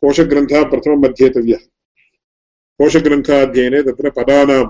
[0.00, 1.58] कोशग्रन्थः प्रथमम् अध्येतव्यः
[2.78, 4.64] कोशग्रन्थाध्ययने तत्र पदानां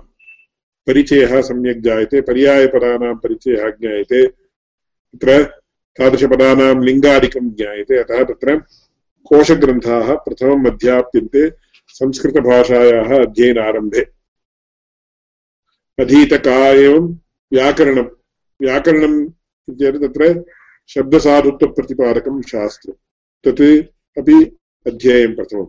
[0.87, 5.43] परिचयः सम्यक् जायते, पर्यायपदानां परिचयः ज्ञायते। तत्र
[5.99, 8.59] तादृशपदानां लिङ्गादिकं ज्ञायते। अतः तत्र
[9.25, 11.53] कोशग्रन्थाः प्रथमम् अध्याप्यन्ते
[11.89, 14.01] संस्कृतभाषायाः अध्ययनारम्भे।
[15.99, 17.15] अधीतका एवं
[17.53, 18.05] व्याकरणं।
[18.61, 19.31] व्याकरणम्
[19.69, 20.45] इत्येतत् तत्र
[20.94, 22.94] शब्दसाधुत्वप्रतिपादकं शास्त्रं।
[23.44, 23.62] तत्
[24.18, 25.66] अपि अध्येयं प्रथमम्।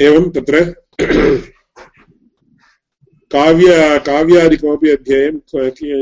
[0.00, 0.64] एवं तत्र
[3.32, 5.38] काव्य, काव्यादिकमपि अध्ययनं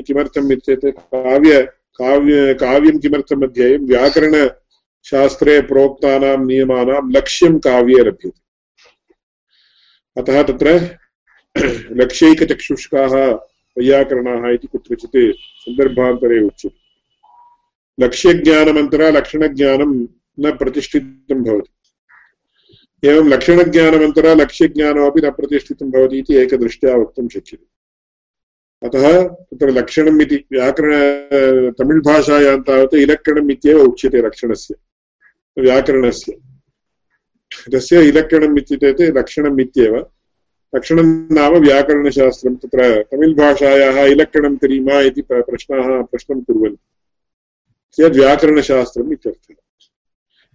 [0.03, 0.99] किमर्थम् इत्येतत्?
[1.15, 1.63] काव्य
[2.01, 3.87] काव्य, काव्यं किमर्थम् अध्येयं?
[5.07, 8.41] व्याकरणशास्त्रे प्रोक्तानां नियमानां लक्ष्यं काव्ये लभ्यते
[10.17, 10.97] अतः तत्र
[11.91, 13.15] लक्ष्यैकचक्षुष्काः
[13.79, 16.79] वैयाकरणाः इति कुत्रचित् सन्दर्भान्तरे उच्यते।
[18.05, 19.93] लक्ष्यज्ञानमन्तरा लक्षणज्ञानं
[20.41, 27.67] न प्रतिष्ठितं भवति। एवं लक्षणज्ञानमन्तरा लक्ष्यज्ञानमपि न प्रतिष्ठितं भवति इति एकदृष्ट्या वक्तुं शक्यते।
[28.87, 34.75] अतः तत्र लक्षणम् इति व्याकरण तमिळ् भाषायां तावत् इलक्कणम् इत्येव उच्यते लक्षणस्य।
[35.61, 36.33] व्याकरणस्य।
[37.75, 39.97] तस्य इलक्कणम् इत्युक्ते लक्षणम् इत्येव।
[40.77, 46.87] लक्षणं नाम व्याकरणशास्त्रं। तत्र तमिळ् भाषायाः इलक्कणं करीमा इति प्रश्नाः प्रश्नं कुर्वन्ति
[47.93, 49.55] चेत् व्याकरणशास्त्रम् इत्यर्थः।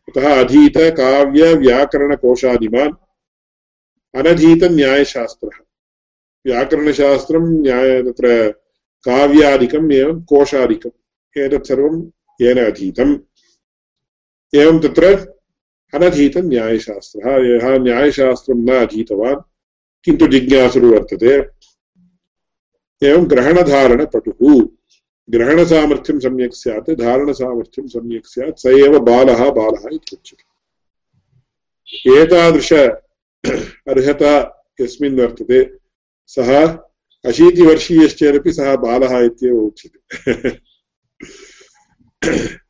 [0.09, 2.93] अतः अधीत, काव्य, व्याकरणकोशादिमान्।
[4.15, 5.63] अनधीतन्यायशास्त्रः
[6.45, 8.51] व्याकरणशास्त्रं न्याय, तत्र
[9.03, 10.91] काव्यादिकम् एवं कोशादिकम्।
[11.39, 12.09] एतत् सर्वं
[12.41, 13.17] येन अधीतम्।
[14.55, 15.35] एवं तत्र
[15.93, 19.41] अनधीतन्यायशास्त्रः यः न्यायशास्त्रं न अधीतवान्,
[20.03, 21.49] किन्तु जिज्ञासुरु वर्तते।
[23.07, 24.67] एवं ग्रहणधारणपटुः।
[25.29, 32.73] ग्रहणसामर्थ्यं सम्यक् स्यात्, धारणसामर्थ्यं सम्यक् स्यात्, स एव बालः बालः इति उच्यते। एतादृश
[33.87, 35.77] अर्हता यस्मिन् वर्तते,
[36.27, 36.77] सः
[37.25, 40.49] अशीतिवर्षीयश्चेदपि सः बालः इत्येव उच्यते।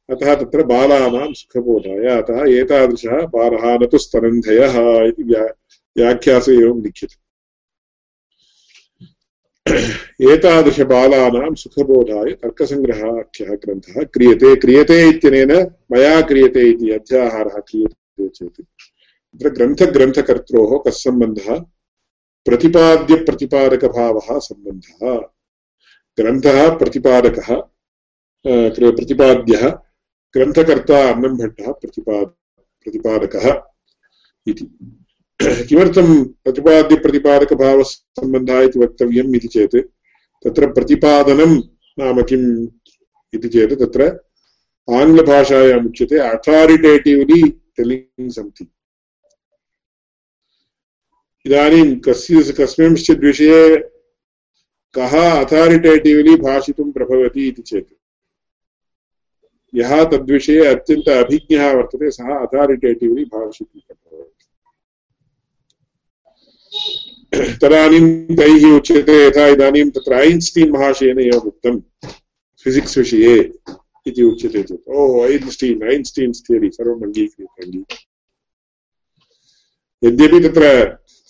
[0.09, 4.75] अतः तत्र बालानां सुखबोधाय। अतः एतादृशः बालः न तु स्तनन्धयः
[5.07, 5.45] इति व्या,
[5.97, 7.25] व्याख्यासु एवं लिख्यते।
[10.33, 15.51] एतादृशबालानां सुखबोधाय तर्कसङ्ग्रहाख्यः ग्रन्थः क्रियते। क्रियते इत्यनेन
[15.91, 21.59] मया क्रियते इति अध्याहारः क्रियते चेत्। तत्र ग्रन्थग्रन्थकर्त्रोः कः सम्बन्धः?
[22.45, 25.17] प्रतिपाद्यप्रतिपादकभावः सम्बन्धः।
[26.17, 27.55] ग्रन्थः प्रतिपादकः
[28.47, 29.85] प्रतिपाद्यः
[30.36, 32.28] ग्रन्थकर्ता अन्नम्भट्टः प्रतिपाद
[32.86, 33.45] प्रतिपादकः
[34.52, 34.63] इति।
[35.69, 36.08] किमर्थं
[36.43, 39.78] प्रतिपाद्यप्रतिपादकभावसम्बन्धः इति वक्तव्यम् इति चेत्,
[40.45, 41.52] तत्र प्रतिपादनं
[42.00, 42.48] नाम किम्
[43.34, 44.02] इति चेत् तत्र
[44.88, 47.41] आङ्ग्लभाषायाम् उच्यते अथारिटेटिव्लि
[47.78, 48.74] टेलिङ्ग् सम्थिङ्ग्
[51.45, 53.62] इदानीं कस्य कस्मिंश्चित् विषये
[54.95, 57.89] कः अथारिटेटिव्लि भाषितुं प्रभवति इति चेत्।
[59.75, 63.79] यः तद्विषये अत्यन्त अभिज्ञः वर्तते, सः अथारिटेटिव्लि भाषितुं
[67.61, 71.79] तदानीं तैः उच्यते यथा इदानीं तत्र ऐन्स्टीन् महाशयेन एव उक्तं
[72.65, 73.35] फिसिक्स् विषये
[74.07, 77.83] इति उच्यते चेत्। ओ, ऐन्स्टीन्, ऐन्स्टीन्स् थियरि सर्वम् अङ्गीक्रियते
[80.03, 80.63] यद्यपि तत्र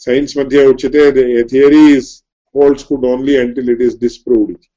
[0.05, 1.01] सैन्स् मध्ये उच्यते
[1.51, 2.11] theory is
[2.55, 4.67] holds good only until it is disproved इति।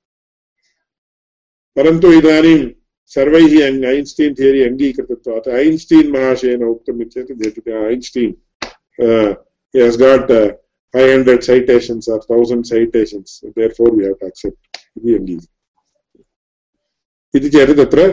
[1.77, 2.61] परन्तु इदानीं
[3.15, 3.53] सर्वैः
[3.91, 8.35] ऐन्स्टीन् थियरि अङ्गीकृतत्वात् ऐन्स्टीन् महाशयेन उक्तम् इत्येतत् Einstein
[9.75, 10.53] he has got uh,
[10.95, 13.45] 500 citations or 1000 citations.
[13.55, 14.57] Therefore we have to accept
[14.97, 15.43] इति अङ्गीः
[17.35, 18.05] इति चेत् तत्र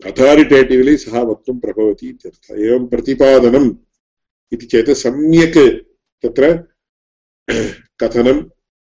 [0.00, 3.68] अथारिटेटिव्लि सः वक्तुं प्रभवति इत्यर्थः एवं प्रतिपादनम्
[4.52, 5.58] इति चेत् सम्यक्
[6.24, 6.52] तत्र
[8.02, 8.38] कथनं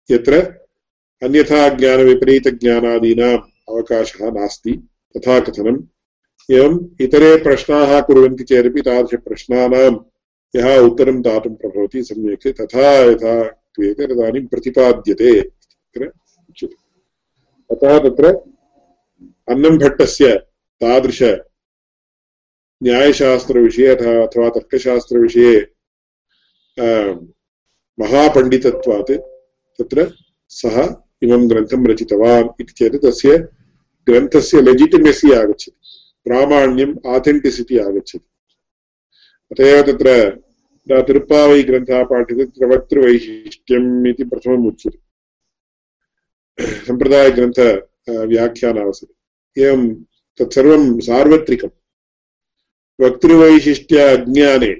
[0.09, 0.41] यत्र
[1.23, 4.73] अन्यथा ज्ञानविपरीतज्ञानादीनाम् अवकाशः नास्ति।
[5.15, 5.83] तथा कथनम्,
[6.51, 9.93] एवम् इतरे प्रश्नाः कुर्वन्ति चेदपि तादृशप्रश्नानां
[10.55, 13.43] यः उत्तरं दातुं प्रभवति सम्यक् तथा यथा
[13.75, 16.13] क्रियते तदानीं प्रतिपाद्यते। तत्र
[16.51, 16.77] उच्यते।
[17.71, 18.27] अतः तत्र
[19.49, 20.35] अन्नम्भट्टस्य
[20.83, 21.23] तादृश
[22.83, 25.55] न्यायशास्त्रविषये अथवा तर्कशास्त्रविषये
[28.01, 29.13] महापण्डितत्वात्
[29.79, 30.13] तत्र
[30.49, 30.77] सः
[31.23, 33.39] इमं ग्रन्थं रचितवान् इति चेत् तस्य
[34.09, 35.73] ग्रन्थस्य लेजिटिमेसि आगच्छति।
[36.25, 38.27] प्रामाण्यम् आथेण्टिसिटि आगच्छति।
[39.53, 44.99] अत एव तत्र तिरुप्पावै ग्रन्थः पाठ्यते तत्र वक्तृवैशिष्ट्यम् इति प्रथमम् उच्यते।
[46.87, 47.61] सम्प्रदायग्रन्थ
[48.11, 49.95] व्याख्यानावसरे एवं
[50.39, 51.69] तत्सर्वं सार्वत्रिकं
[53.01, 54.73] वक्तृवैशिष्ट्य अज्ञाने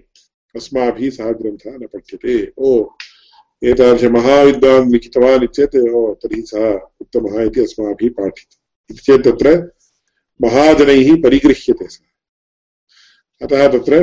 [0.57, 2.89] अस्माभिः सः ग्रन्थः न पठ्यते। ओ,
[3.65, 8.60] एतादृशमहाविद्वान् लिखितवान् चेत् ओ, तर्हि सः उत्तमः इति अस्माभिः पाठ्यते
[8.91, 9.49] इति चेत् तत्र
[10.41, 12.05] महाजनैः परिगृह्यते सः।
[13.41, 13.95] अतः तत्र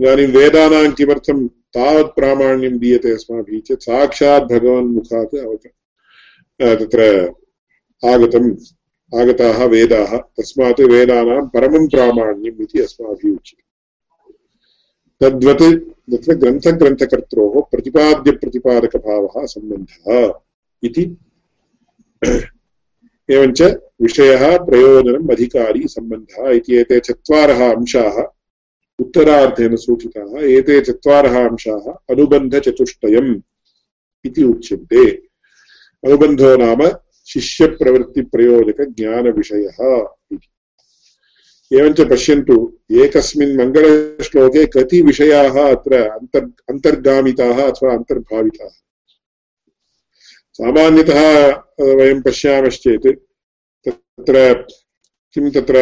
[0.00, 5.64] इदानीं वेदानां किमर्थं तावत् प्रामाण्यं दीयते अस्माभिः चेत् साक्षात् भगवन्मुखात् अवत
[6.80, 7.00] तत्र
[8.02, 8.48] आगतम्,
[9.12, 13.64] आगताः वेदाः तस्मात् वेदानां परमं प्रामाण्यम् इति अस्माभिः उच्यते।
[15.20, 15.66] तद्वत्
[16.12, 20.32] तत्र ग्रन्थग्रन्थकर्त्रोः प्रतिपाद्यप्रतिपादकभावः सम्बन्धः
[20.82, 21.04] इति
[23.30, 23.62] एवञ्च
[24.02, 28.24] विषयः प्रयोजनम् अधिकारी सम्बन्धः इति एते चत्वारः अंशाः,
[29.00, 33.40] उत्तरार्धेन सूचिताः, एते चत्वारः अंशाः अनुबन्धचतुष्टयम्
[34.24, 35.22] इति उच्यन्ते।
[36.04, 36.90] अनुबन्धो नाम
[37.26, 48.85] शिष्यप्रवृत्तिप्रयोजकज्ञानविषयः इति। एवञ्च पश्यन्तु, एकस्मिन् मङ्गलश्लोके कति विषयाः अत्र अन्तर् अन्तर्गामिताः अथवा अन्तर्भाविताः?
[50.56, 51.48] सामान्यतः
[51.80, 53.06] वयं पश्यामश्चेत्,
[53.88, 54.54] तत्र,
[55.34, 55.76] किं तत्र,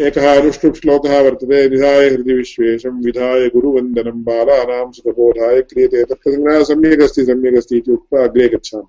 [0.00, 7.24] एकः अनुष्टुप् श्लोकः वर्तते विधाय हृदि विश्वेशं, विधाय गुरुवन्दनं, बालानां सुखबोधाय क्रियते तत्र सम्यक् अस्ति
[7.24, 8.84] सम्यक् अस्ति इति उक्त्वा अग्रे गच्छामः।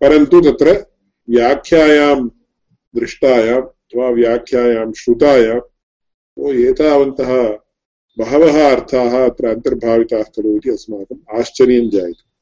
[0.00, 0.86] परन्तु तत्र
[1.30, 2.28] व्याख्यायां
[2.96, 7.58] दृष्टायाम् अथवा व्याख्यायां श्रुतायाम् एतावन्तः
[8.18, 12.32] बहवः अर्थाः अत्र अन्तर्भाविताः खलु इति अस्माकम् आश्चर्यं जायते।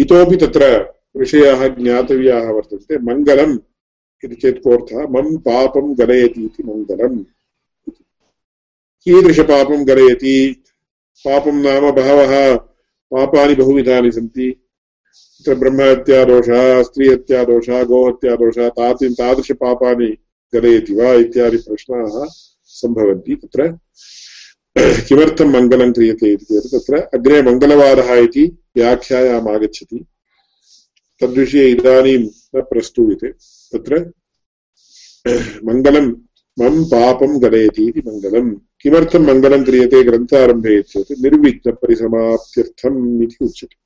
[0.00, 3.58] इतोपि तत्र विषयाः ज्ञातव्याः वर्तन्ते। मङ्गलम्
[4.24, 4.98] इति चेत् कोऽर्थः?
[4.98, 7.24] मम पापं गलयति इति मङ्गलम्
[9.04, 10.64] कीदृशपापं गलयति?
[11.24, 12.56] पापं नाम बहवः
[13.12, 20.16] पापानि बहुविधानि सन्ति। तत्र ब्रह्महत्यादोषः, स्त्रीहत्यादोषः, गोहत्यादोषः, तादृ तादृशपापानि
[20.54, 23.78] गलयति वा इत्यादि प्रश्नाः सम्भवन्ति तत्र।
[25.08, 30.04] किमर्थं मङ्गलं क्रियते इति चेत् तत्र अग्रे मङ्गलवादः इति व्याख्यायाम् आगच्छति।
[31.20, 33.34] तद्विषये इदानीं न प्रस्तूयते।
[33.72, 34.12] तत्र,
[35.64, 36.16] मङ्गलं
[36.58, 43.76] मम पापं गलयति इति मङ्गलं किमर्थं मङ्गलं क्रियते ग्रन्थारम्भे चेत् निर्विघ्नपरिसमाप्त्यर्थम् इति उच्यते।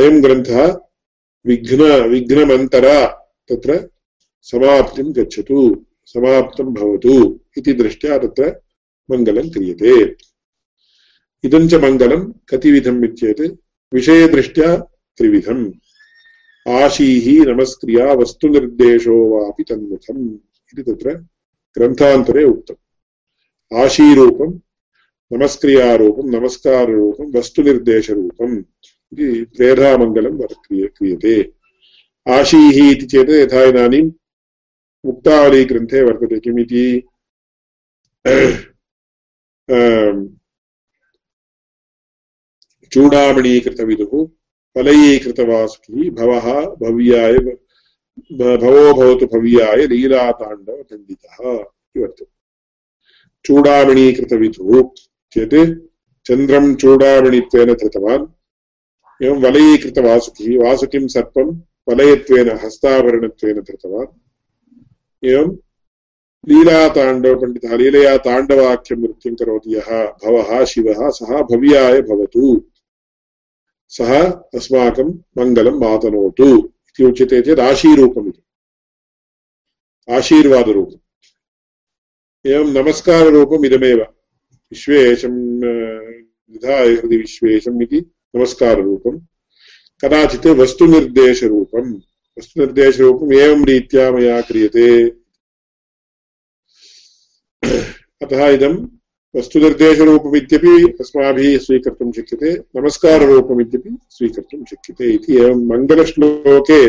[0.00, 0.80] अयं ग्रन्थः
[1.46, 3.90] विघ्न, विघ्नमन्तरा तत्र
[4.42, 8.60] समाप्तिं गच्छतु। समाप्तं भवतु इति दृष्ट्या तत्र
[9.10, 10.16] मङ्गलं क्रियते।
[11.44, 13.40] इदं च मङ्गलं कतिविधम् इत्येत्
[13.94, 14.76] विषयदृष्ट्या
[15.16, 15.72] त्रिविधम्।
[16.68, 20.30] आशीः नमस्क्रिया वस्तुनिर्देशो वापि तन्मुखम्
[20.70, 21.10] इति तत्र
[21.74, 24.50] ग्रन्थान्तरे उक्तम्। आशीरूपं
[25.32, 28.58] नमस्क्रियारूपं नमस्काररूपं वस्तुनिर्देशरूपम्
[29.12, 30.38] इति त्रेधा मङ्गलं
[30.88, 31.52] क्रियते।
[32.28, 34.10] आशीः इति चेत् यथा इदानीम्
[35.04, 36.84] मुक्तावलीग्रन्थे वर्तते, किमिति
[42.92, 44.26] चूडामणीकृतविदुः
[44.76, 46.46] फलयीकृतवासुकी भवः,
[46.82, 47.34] भव्याय
[48.32, 52.26] भवो भवतु भव्याय लीलाताण्डवखण्डितः इति वर्तते।
[53.44, 54.82] चूडामणीकृतविदुः
[55.32, 55.54] चेत्
[56.26, 58.26] चन्द्रं चूडामणित्वेन धृतवान्,
[59.20, 61.46] एवं वलयीकृतवासुकी वासुकिं सर्पं
[61.88, 64.10] वलयत्वेन, हस्ताभरणत्वेन धृतवान्।
[65.24, 65.56] एवं
[66.48, 72.70] लीलाताण्डवपण्डितः लीलया ताण्डवाख्यं नृत्यं करोति यः भवः, शिवः, सः भव्याय भवतु।
[73.88, 78.42] सः अस्माकं मङ्गलं मातनोतु इति उच्यते चेत् आशीरूपमिति
[80.12, 80.98] आशीर्वादरूपम्।
[82.46, 84.00] एवं नमस्काररूपम् इदमेव।
[84.72, 85.60] विश्वेशं
[86.52, 89.18] विधाय हृदि विश्वेशम् इति नमस्काररूपं
[90.00, 92.00] कदाचित् वस्तुनिर्देशरूपं
[92.38, 95.08] वस्तुनिर्देशरूपम् एवं रीत्या मया क्रियते।
[98.22, 98.74] अतः इदं
[99.36, 106.88] वस्तुनिर्देशरूपमित्यपि अस्माभिः स्वीकर्तुं शक्यते, नमस्काररूपमित्यपि स्वीकर्तुं शक्यते इति एवं मङ्गलश्लोके,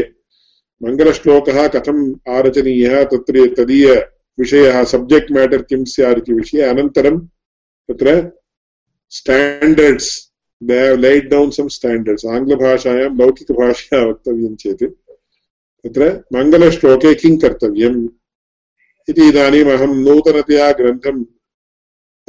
[0.82, 7.20] मङ्गलश्लोकः कथम् आरचनीयः, तत्र तदीयविषयः सब्जेक्ट् मेटर् किं स्यात् इति विषये अनन्तरं
[7.90, 8.32] तत्र
[9.12, 10.08] standards,
[10.62, 14.84] they have laid down some standards, आङ्ग्लभाषायां लौकिकभाषया वक्तव्यं चेत्।
[15.88, 18.10] तत्र मङ्गलश्लोके किं कर्तव्यम्
[19.10, 21.26] इति इदानीम् अहं नूतनतया ग्रन्थं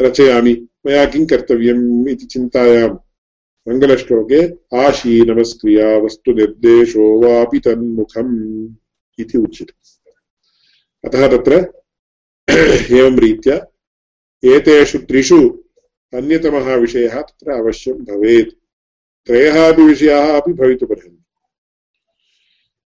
[0.00, 2.90] रचयामि। मया किं कर्तव्यम् इति चिन्तायां।
[3.68, 4.40] मङ्गलश्लोके
[4.76, 8.74] आशीनमस्क्रिया वस्तुनिर्देशो वापि तन्मुखम्
[9.18, 10.00] इति उच्यते।
[11.08, 11.72] अतः तत्र
[12.96, 13.56] एवं रीत्या
[14.44, 15.64] एतेषु त्रिषु
[16.14, 18.50] अन्यतमः विषयः तत्र अवश्यं भवेत्।
[19.26, 21.19] त्रयः अपि विषयाः अपि भवितुमर्हन्ति।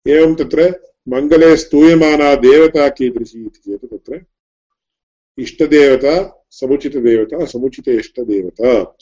[0.08, 4.26] एवं तत्र मङ्गले स्तूयमाना देवता कीदृशी इति चेत् तत्र
[5.38, 8.96] इष्टदेवता, समुचितदेवता समुचित इष्टदेवता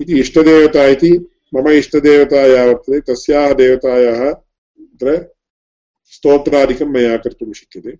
[0.00, 1.12] इति इष्टदेवता इति
[1.54, 5.34] मम इष्टदेवता या वर्तते तस्याः देवतायाः तत्र
[6.04, 7.90] स्तोत्रादिकं मया कर्तुं शक्यते।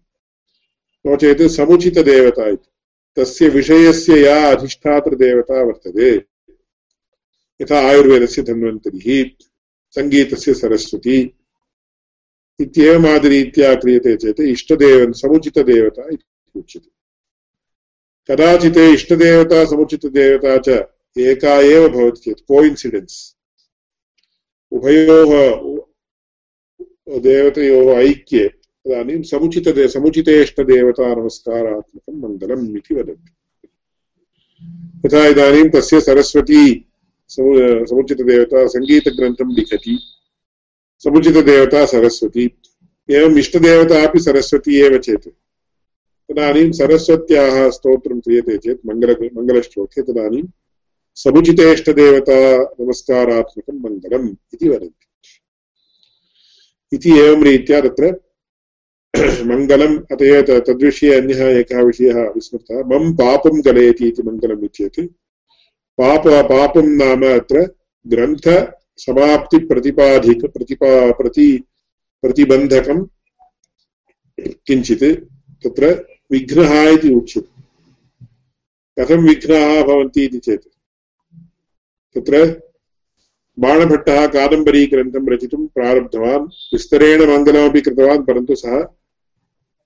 [1.07, 2.71] नो चेत् समुचितदेवता इति।
[3.17, 6.11] तस्य विषयस्य या अधिष्ठातृदेवता वर्तते।
[7.63, 9.31] यथा आयुर्वेदस्य धन्वन्तरिः,
[9.91, 11.35] सङ्गीतस्य सरस्वती
[12.61, 16.91] इत्येवमादिरीत्या क्रियते चेत् इष्टदेव समुचितदेवता इति उच्यते।
[18.29, 20.69] कदाचित् इष्टदेवता, समुचितदेवता च
[21.19, 23.37] एका एव भवति चेत् कोइन्सिडेन्स्।
[24.73, 25.31] उभयोः
[27.21, 33.33] देवतयोः ऐक्ये तदानीं समुचितदे, समुचितेष्टदेवता नमस्कारात्मकं मङ्गलम् इति वदन्ति।
[35.07, 36.91] यथा इदानीं तस्य सरस्वती
[37.29, 39.99] समुचितदेवता सङ्गीतग्रन्थं लिखति।
[41.05, 42.45] समुचितदेवता सरस्वती
[43.11, 45.29] एवम् इष्टदेवता अपि सरस्वती एव चेत्।
[46.29, 50.43] तदानीं सरस्वत्याः स्तोत्रं क्रियते चेत् मङ्गल मङ्गलश्लोके तदानीं
[51.15, 52.37] समुचितेष्टदेवता
[52.81, 55.07] नमस्कारात्मकं मङ्गलम् इति वदन्ति।
[56.97, 58.13] इति एवं रीत्या तत्र
[59.45, 65.01] मङ्गलम् अत एव तद्विषये अन्यः एकः विषयः विस्मृतः। मम पापं गलयति इति मङ्गलम् इत्येत्
[65.99, 67.67] पाप पापं नाम अत्र
[69.09, 71.65] ग्रन्थसमाप्तिप्रतिपाधिक प्रतिपा प्रति
[72.23, 73.05] प्रतिबन्धकं
[74.67, 75.05] किञ्चित्
[75.65, 77.63] तत्र विघ्नः इति उच्यते।
[78.99, 80.65] कथं विघ्नाः भवन्ति इति चेत्।
[82.15, 82.63] तत्र
[83.59, 88.81] बाणभट्टः कादम्बरीग्रन्थं रचितुं प्रारब्धवान्, विस्तरेण मङ्गलमपि कृतवान्, परन्तु सः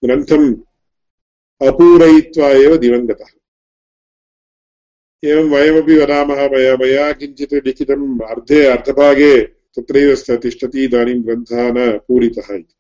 [0.04, 0.54] ग्रन्थम्
[1.66, 3.43] अपूरयित्वा एव दिवङ्गतः।
[5.24, 12.54] एवं वयमपि वदामः, मया मया किञ्चित् लिखितम् अर्धे, अर्धभागे, तत्रैव तिष्ठति इदानीं ग्रन्थः न पूरितः
[12.54, 12.74] इति।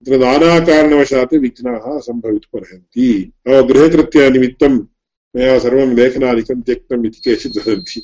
[0.00, 4.86] तत्र नानाकारणवशात् विघ्नाः सम्भवितुमर्हन्ति गृहकृत्यनिमित्तं
[5.36, 8.02] मया सर्वं लेखनादिकं त्यक्तम् इति केचित् वदन्ति।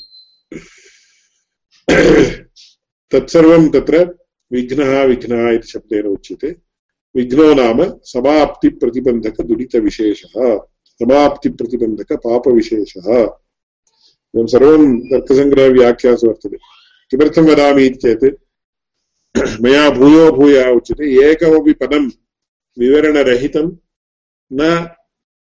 [3.11, 4.19] तत्सर्वं तत्र
[4.53, 6.57] विघ्नः विघ्नः इति शब्देन उच्यते।
[7.17, 10.61] विघ्नो नाम समाप्तिप्रतिबन्धकदुरितविशेषः।
[11.01, 13.29] समाप्तिप्रतिबन्धकपापविशेषः
[14.35, 16.57] इदं सर्वं तर्कसङ्ग्रहव्याख्यासु वर्तते।
[17.11, 18.25] किमर्थं वदामि चेत्
[19.63, 22.11] मया भूयो भूयः उच्यते, एकमपि पदं
[22.77, 23.77] विवरणरहितं
[24.53, 24.91] न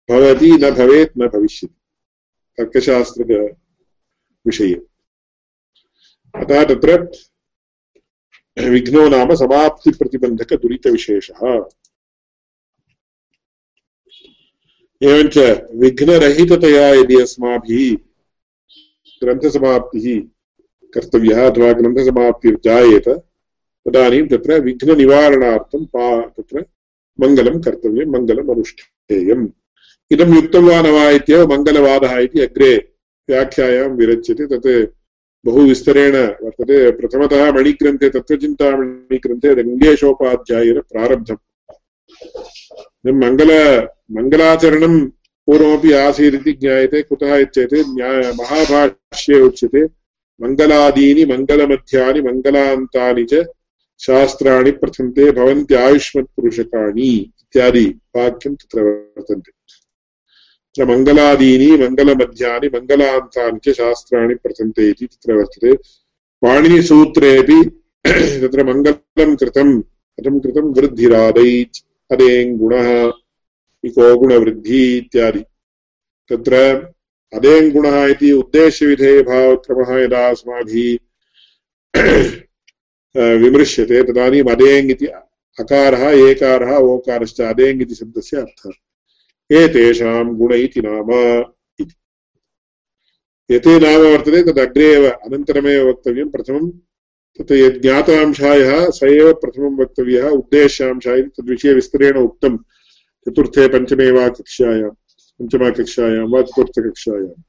[0.09, 1.75] भवति, न भवेत्, न भविष्यति।
[2.59, 4.83] तर्कशास्त्रविषये
[6.35, 7.13] अतः तत्र
[8.69, 11.65] विघ्नो नाम समाप्तिप्रतिबन्धकदुरितविशेषः
[15.05, 15.39] एवञ्च
[15.75, 17.97] विघ्नरहिततया यदि अस्माभिः
[19.25, 20.23] ग्रन्थसमाप्तिः
[20.95, 23.09] कर्तव्यः अथवा ग्रन्थसमाप्तिर्जायेत
[23.87, 26.65] तदानीं तत्र विघ्ननिवारणार्थं पा तत्र
[27.21, 29.49] मङ्गलं कर्तव्यं, मङ्गलम् अनुष्ठेयम्।
[30.11, 32.89] इदं युक्तं वा न वा इत्येव मङ्गलवादः इति अग्रे
[33.29, 34.93] व्याख्यायां विरच्यते। तत्
[35.47, 41.37] बहु विस्तरेण वर्तते। प्रथमतः मणिग्रन्थे, तत्त्वचिन्तामणिग्रन्थे रङ्गेशोपाध्यायेन प्रारब्धम्।
[43.07, 43.51] मङ्गल
[44.13, 45.07] मङ्गलाचरणं
[45.47, 49.89] पूर्वमपि आसीदिति ज्ञायते, कुतः चेत् महाभाष्ये उच्यते।
[50.43, 53.45] मङ्गलादीनि, मङ्गलमध्यानि, मङ्गलान्तानि च
[54.01, 65.07] शास्त्राणि प्रथन्ते भवन्त्यायुष्मत्पुरुषकाणि इत्यादि वाक्यं तत्र वर्तन्ते। तत्र मङ्गलादीनि, मङ्गलमध्यानि, मङ्गलान्तानि च शास्त्राणि प्रथन्ते इति
[65.07, 65.79] तत्र वर्तते।
[66.43, 67.81] पाणिनिसूत्रेपि
[68.43, 70.73] तत्र मङ्गलं कृतं, कथं कृतं?
[73.85, 75.43] इको गुणवृद्धिः इत्यादि
[76.31, 76.61] तत्र
[77.33, 80.99] अदेङ्गुणः इति उद्देश्यविधेयभावक्रमः यदा अस्माभिः
[83.43, 85.07] विमृश्यते तदानीम् अदेङ् इति
[85.59, 88.73] अकारः एकारः ओकारश्च अदेङ् इति शब्दस्य अर्थः
[89.51, 91.11] एतेषां गुण इति नाम
[91.79, 91.95] इति
[93.51, 96.71] यते नाम वर्तते तद् अग्रे एव अनन्तरमेव वक्तव्यं प्रथमं
[97.39, 102.57] तत् यद् ज्ञातांशायः स एव प्रथमं वक्तव्यः उद्देश्यांशः इति तद्विषये विस्तरेण उक्तं
[103.25, 104.91] चतुर्थे पञ्चमे वा कक्षायां
[105.39, 107.43] पञ्चमकक्षायां वा चतुर्थकक्षायाम्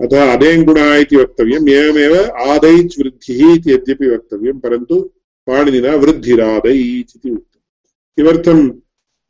[0.00, 2.14] अतः अदेङ्गुणः इति वक्तव्यम्। एवमेव
[2.50, 5.00] आदैच् वृद्धिः इति यद्यपि वक्तव्यं परन्तु
[5.46, 7.60] पाणिनिना वृद्धिरादैच् इति उक्तम्।
[8.16, 8.64] किमर्थम्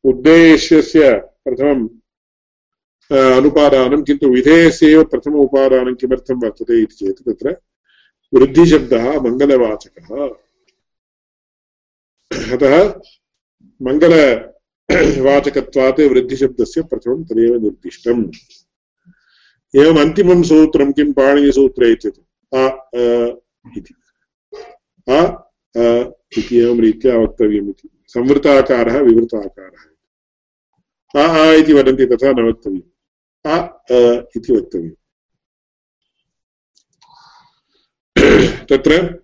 [0.05, 1.13] उद्देश्यस्य
[1.45, 1.89] प्रथमम्
[3.11, 7.57] अनुपादानं, किन्तु विधेयस्य एव प्रथम उपादानं किमर्थं वर्तते इति चेत् तत्र
[8.35, 10.09] वृद्धिशब्दः मङ्गलवाचकः।
[12.55, 12.77] अतः
[13.83, 18.31] मङ्गलवाचकत्वात् वृद्धिशब्दस्य प्रथमं तदेव निर्दिष्टम्।
[19.77, 21.13] एवम् अन्तिमं सूत्रं किं?
[21.13, 22.81] पाणिनिसूत्रे इत्येतत् अ
[23.77, 23.95] इति।
[25.09, 25.43] अ
[26.39, 32.83] इति एवं रीत्या वक्तव्यम् इति संवृताकारः, विवृताकारः। अ आ इति वदन्ति तथा न वक्तव्यम्।
[33.47, 33.69] अ
[34.37, 34.91] इति वक्तव्यम्।
[38.71, 39.23] तत्र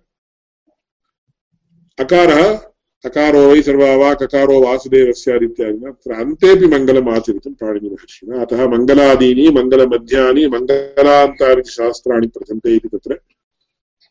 [1.99, 2.68] अकारः
[3.05, 11.63] अकारो वै सर्वा वा ककारो वासुदेवस्यादित्यादिना तत्र अन्तेपि मङ्गलम् आचरितं पाणिनिमहर्षिणा अतः मङ्गलादीनि, मङ्गलमध्यानि मङ्गलान्तानि
[11.69, 13.19] शास्त्राणि प्रथन्ते इति तत्र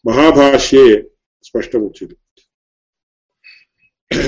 [0.07, 1.11] महाभाष्ये
[1.43, 2.17] स्पष्टमुच्यते।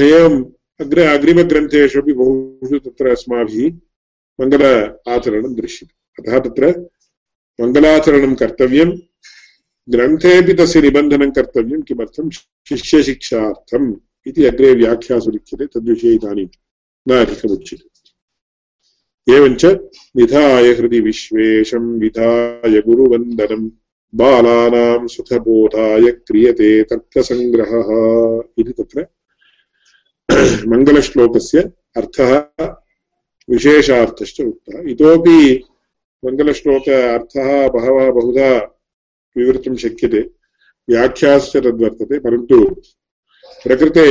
[0.08, 0.44] एवम्
[0.80, 3.72] अग्रे, अग्रिमग्रन्थेषु अपि बहुषु तत्र अस्माभिः
[4.40, 4.64] मङ्गल
[5.08, 6.90] आचरणं दृश्यते। अतः तत्र
[7.60, 8.90] मङ्गलाचरणं कर्तव्यं
[9.92, 12.30] ग्रन्थेपि तस्य निबन्धनं कर्तव्यं, किमर्थं?
[12.68, 13.94] शिष्यशिक्षार्थम्।
[14.26, 16.48] इति अग्रे व्याख्यासु लिख्यते तद्विषये इदानीं
[17.08, 17.90] न अधिकमुच्यते
[19.36, 19.64] एवञ्च
[20.16, 23.70] विधाय हृदि विश्वेशं विधाय गुरुवन्दनं,
[24.14, 27.90] बालानां सुखबोधाय क्रियते तर्कसङ्ग्रहः।
[28.58, 29.06] इति तत्र
[30.68, 32.46] मङ्गलश्लोकस्य अर्थः
[33.50, 35.64] विशेषार्थश्च उक्तः। इतोपि
[36.24, 38.76] मङ्गलश्लोक अर्थः बहवः बहुधा
[39.36, 40.20] विवृतुं शक्यते।
[40.88, 42.82] व्याख्याश्च तद्वर्तते, परन्तु
[43.64, 44.06] प्रकृते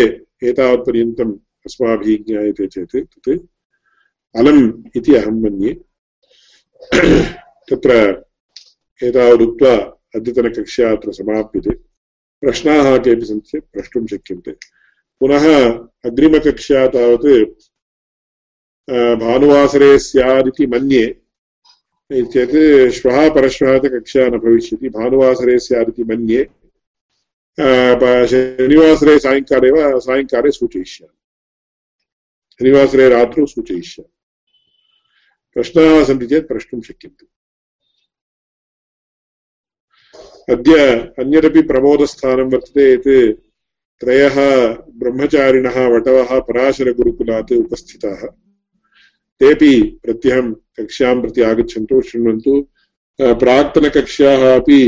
[0.48, 1.34] एतावत्पर्यन्तम्
[1.66, 3.46] अस्माभिः ज्ञायते चेत् तत्
[4.36, 5.74] अलम् इति अहं मन्ये।
[7.70, 7.92] तत्र
[9.04, 9.76] एतावदुक्त्वा
[10.16, 11.70] अद्यतनकक्षा अत्र समाप्यते।
[12.42, 14.52] प्रश्नाः केऽपि सन्ति चेत् प्रष्टुं शक्यन्ते।
[15.20, 15.46] पुनः
[16.06, 17.28] अग्रिमकक्षा तावत्
[19.20, 21.06] भानुवासरे स्यादिति मन्ये।
[22.14, 26.48] चेत् श्वः परश्वः कक्षा न भविष्यति। भानुवासरे स्यादिति मन्ये।
[27.60, 31.18] शनिवासरे सायङ्काले वा सायङ्काले सूचयिष्यामि
[32.60, 34.12] शनिवासरे रात्रौ सूचयिष्यामि
[35.55, 37.26] प्रश्नाः सन्ति चेत् प्रष्टुं शक्यन्ते
[40.47, 40.80] अद्य
[41.20, 43.38] अन्यदपि प्रमोदस्थानं वर्तते यत्
[44.01, 44.38] त्रयः
[44.99, 48.26] ब्रह्मचारिणः वटवः पराशरगुरुकुलात् उपस्थिताः
[49.41, 52.53] तेपि प्रत्यहं कक्ष्यां प्रति आगच्छन्तु शृण्वन्तु
[53.41, 54.80] प्राक्तनकक्ष्याः अपि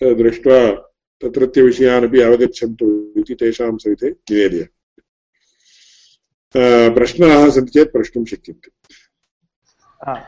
[0.00, 0.58] दृष्ट्वा
[1.22, 2.86] तत्रत्य विषयान् अपि अवगच्छन्तु
[3.18, 4.64] इति तेषां सविधे निवेदय
[6.94, 8.70] प्रश्नाः सन्ति चेत् प्रष्टुं शक्यन्ते।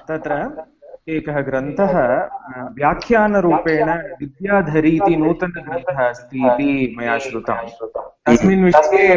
[0.08, 0.32] तत्र
[1.08, 1.94] एकः ग्रन्थः
[2.74, 3.88] व्याख्यानरूपेण
[4.20, 7.66] विद्याधरी इति नूतनग्रन्थः अस्ति इति मया श्रुतं।
[8.26, 9.08] तस्मिन् विषये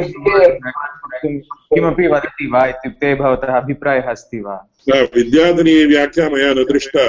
[1.24, 4.56] किमपि वदति वा इत्युक्ते भवतः अभिप्रायः अस्ति वा?
[4.90, 7.06] विद्याधरी व्याख्या मया न दृष्टा।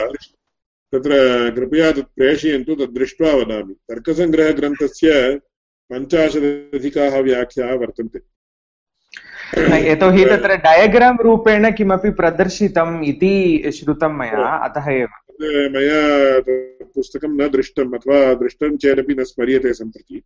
[0.93, 1.11] तत्र
[1.57, 5.41] कृपया तत् प्रेषयन्तु तद् दृष्ट्वा वदामि। तर्कसङ्ग्रहग्रन्थस्य
[5.93, 8.20] पञ्चाशदधिकाः व्याख्याः वर्तन्ते।
[9.91, 15.09] यतोहि तत्र डयग्राम् रूपेण किमपि प्रदर्शितम् इति श्रुतं मया अतः एव।
[15.74, 16.03] मया
[16.84, 20.22] पुस्तकं न दृष्टम् अथवा दृष्टं चेदपि न स्मर्यते सम्प्रति।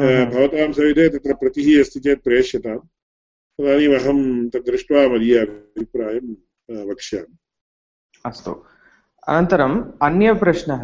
[0.00, 2.78] भवतां सविधे तत्र प्रतिः अस्ति चेत् प्रेष्यताम्।
[3.58, 6.34] तदानीम् अहं तद् दृष्ट्वा मदीय अभिप्रायं
[6.90, 7.36] वक्ष्यामि।
[8.26, 8.64] अस्तु।
[9.28, 10.82] अनन्तरम् अन्यप्रश्नः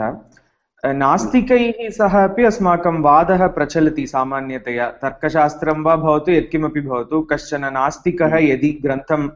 [0.96, 8.70] नास्तिकैः सह अपि अस्माकं वादः प्रचलति सामान्यतया। तर्कशास्त्रं वा भवतु यत्किमपि भवतु कश्चन नास्तिकः यदि
[8.82, 9.28] ग्रन्थं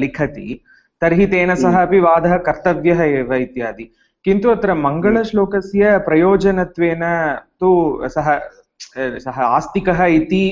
[0.00, 0.60] लिखति
[1.00, 3.90] तर्हि तेन सह अपि वादः कर्तव्यः एव इत्यादि।
[4.24, 7.02] किन्तु अत्र मङ्गलश्लोकस्य प्रयोजनत्वेन
[7.60, 7.72] तु
[8.16, 8.28] सः
[9.24, 10.44] सः आस्तिकः इति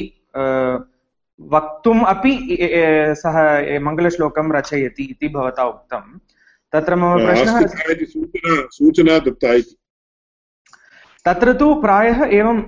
[1.40, 2.34] वक्तुम् अपि
[3.20, 3.36] सः
[3.84, 6.04] मङ्गलश्लोकं रचयति इति भवता उक्तं
[6.72, 7.56] तत्र मम प्रश्नः
[8.72, 9.76] सूचना दत्ता इति।
[11.26, 12.62] तत्र तु प्रायः एवं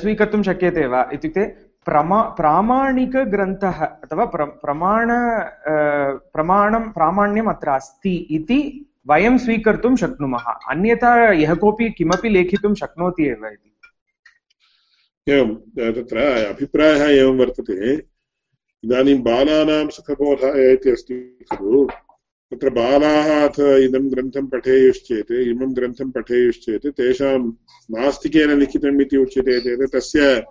[0.00, 1.44] स्वीकर्तुं शक्यते वा इत्युक्ते
[1.86, 5.08] प्रमा प्रामाणिकग्रन्थः अथवा प्र प्रमाण
[6.34, 8.60] प्रमाणं प्रामाण्यम् अत्र अस्ति इति
[9.08, 13.70] वयं स्वीकर्तुं शक्नुमः। अन्यथा यः कोऽपि किमपि लेखितुं शक्नोति एव इति।
[15.26, 15.54] एवं
[15.94, 21.16] तत्र अभिप्रायः एवं वर्तते। इदानीं बालानां सुखबोधाय इति अस्ति
[21.52, 21.86] खलु।
[22.52, 27.40] तत्र बालाः अथ इदं ग्रन्थं पठेयुश्चेत् इमं ग्रन्थं पठेयुश्चेत् तेषां
[27.90, 30.44] नास्तिकेन लिखितम् इति उच्यते चेत् तस्य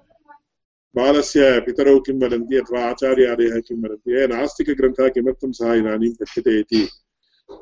[0.95, 6.87] बालस्य पितरौ किं वदन्ति अथवा आचार्यादयः किं वदन्ति ए नास्तिकग्रन्थः किमर्थं सः इदानीं पठ्यते इति।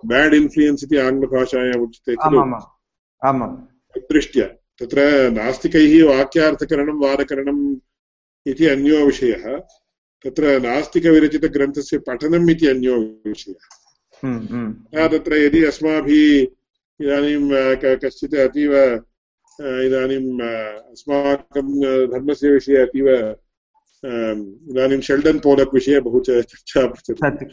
[0.06, 2.40] बेड् इन्फ्लुयेन्स् इति आङ्ग्लभाषायाम् उच्यते खलु।
[3.26, 3.56] आमाम्।
[3.98, 4.46] दृष्ट्या
[4.80, 7.76] तत्र नास्तिकैः वाक्यार्थकरणं वादकरणम्
[8.48, 9.58] इति अन्यो विषयः।
[10.24, 13.83] तत्र नास्तिकविरचितग्रन्थस्य पठनम् इति अन्यो विषयः।
[14.24, 16.48] हम्म, हम्म। तत्र यदि अस्माभिः
[17.00, 18.74] इदानीं कश्चित् अतीव
[19.60, 21.68] इदानीम् अस्माकं
[22.12, 23.08] धर्मस्य विषये अतीव
[24.04, 27.46] इदानीं शेल्डन् पोलक् विषये बहु चर्चा पृच्छति।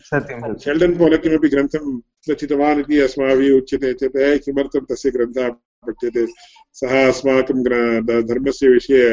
[0.64, 1.84] शेल्डन् पोलक् किमपि ग्रन्थं
[2.30, 5.48] रचितवान् इति अस्माभिः उच्यते चेत् किमर्थं तस्य ग्रन्थः
[5.86, 6.26] पठ्यते?
[6.80, 7.62] सः अस्माकं
[8.30, 9.04] धर्मस्य विषये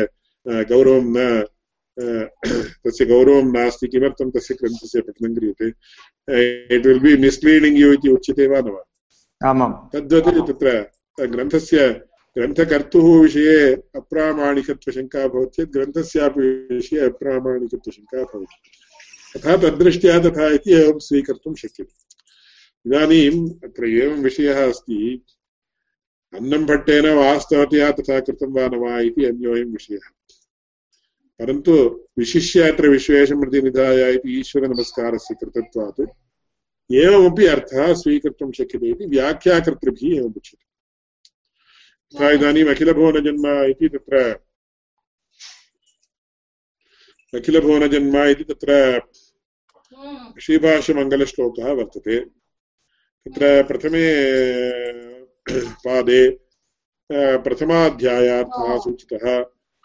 [0.47, 1.45] गौरवं न
[1.97, 5.70] तस्य गौरवं नास्ति किमर्थं तस्य ग्रन्थस्य पठनं क्रियते?
[6.30, 8.84] इट् विल् बि मिस्लीडिङ्ग् यु इति उच्यते वा न वा?
[9.50, 10.92] आमां तद्वत् तत्र
[11.28, 11.90] ग्रन्थस्य
[12.38, 21.56] ग्रन्थकर्तुः विषये अप्रामाणिकत्वशङ्का भवति चेत् ग्रन्थस्यापि विषये अप्रामाणिकत्वशङ्का भवति। तथा तद्दृष्ट्या तथा इति एवं स्वीकर्तुं
[21.56, 21.96] शक्यते।
[22.86, 25.26] इदानीम् अत्र एवं विषयः अस्ति
[26.34, 30.10] अन्नं भट्टेन वास्तवतया तथा कृतं वा न वा इति अन्योऽयं विषयः।
[31.40, 31.74] परन्तु
[32.18, 36.02] विशिष्य अत्र विश्वेशमृतिनिधाय इति ईश्वरनमस्कारस्य कृतत्वात्
[36.92, 40.66] एवमपि अर्थः स्वीकर्तुं शक्यते इति व्याख्याकर्तृभिः एवम् उच्यते।
[42.14, 44.16] तथा इदानीम् अखिलभुवनजन्म इति तत्र
[47.34, 48.72] अखिलभुवनजन्म इति तत्र
[50.42, 54.06] श्रीभाष्यमङ्गलश्लोकः वर्तते। तत्र प्रथमे
[55.86, 56.22] पादे
[57.44, 59.26] प्रथमाध्यायार्थः सूचितः।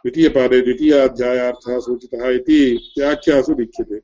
[0.02, 3.96] द्वितीयपादे द्वितीयाध्यायार्थः सूचितः इति व्याख्यासु लिख्यते।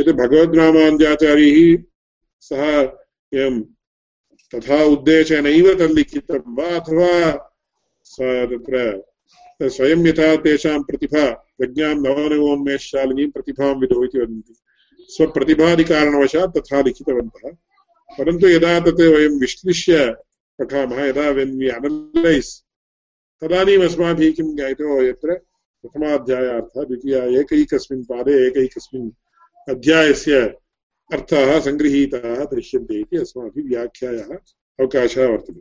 [0.00, 1.82] यत् भगवद्रामानुजाचार्यैः
[2.40, 2.92] सः
[3.34, 3.60] एवं
[4.54, 7.30] तथा उद्देशेनैव तल्लिखितं वा अथवा
[8.20, 9.02] तत्र
[9.62, 14.54] स्वयं यथा तेषां प्रतिभा, प्रज्ञां नवनवोन्मेषशालिनीं प्रतिभां विदो इति वदन्ति।
[15.08, 17.50] स्वप्रतिभादिकारणवशात् तथा लिखितवन्तः।
[18.18, 20.14] परन्तु यदा तत् वयं विश्लिष्य
[20.58, 22.65] पठामः, यदा वेन् वि अनलैस्
[23.42, 25.34] तदानीम् अस्माभिः किं ज्ञायतो यत्र
[25.84, 29.10] प्रथमाध्यायार्थः द्वितीय एकैकस्मिन् पादे एकैकस्मिन्
[29.68, 30.38] अध्यायस्य
[31.10, 34.32] अर्थाः सङ्गृहीताः दृश्यन्ते इति अस्माभिः व्याख्यायाः
[34.78, 35.60] अवकाशः वर्तते।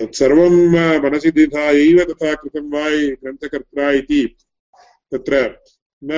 [0.00, 0.56] तत्सर्वं
[1.04, 2.84] मनसि तथा कृतं वा
[3.22, 4.22] ग्रन्थकर्त्रा इति
[5.12, 5.44] तत्र
[6.02, 6.12] न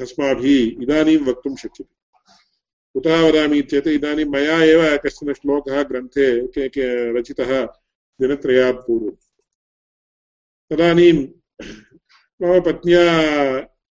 [0.00, 1.94] अस्माभिः इदानीं वक्तुं शक्यते।
[2.94, 6.26] कुतः वदामि चेत् इदानीं मया एव कश्चन श्लोकः ग्रन्थे
[7.18, 7.64] रचितः
[8.20, 9.16] दिनत्रयात् पूर्वं
[10.70, 11.12] तदानीं
[12.40, 13.02] मम पत्न्या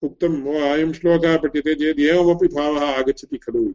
[0.03, 3.73] उक्तं अयं श्लोकः पठ्यते चेत् एवमपि भावः आगच्छति खलु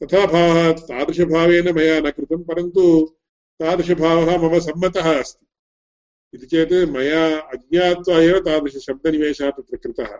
[0.00, 2.82] तथा भावः तादृशभावेन मया न कृतं, परन्तु
[3.60, 5.46] तादृशभावः मम सम्मतः अस्ति।
[6.34, 10.16] इति चेत् मया अज्ञात्वा एव तादृशशब्दनिवेशः तत्र कृतः।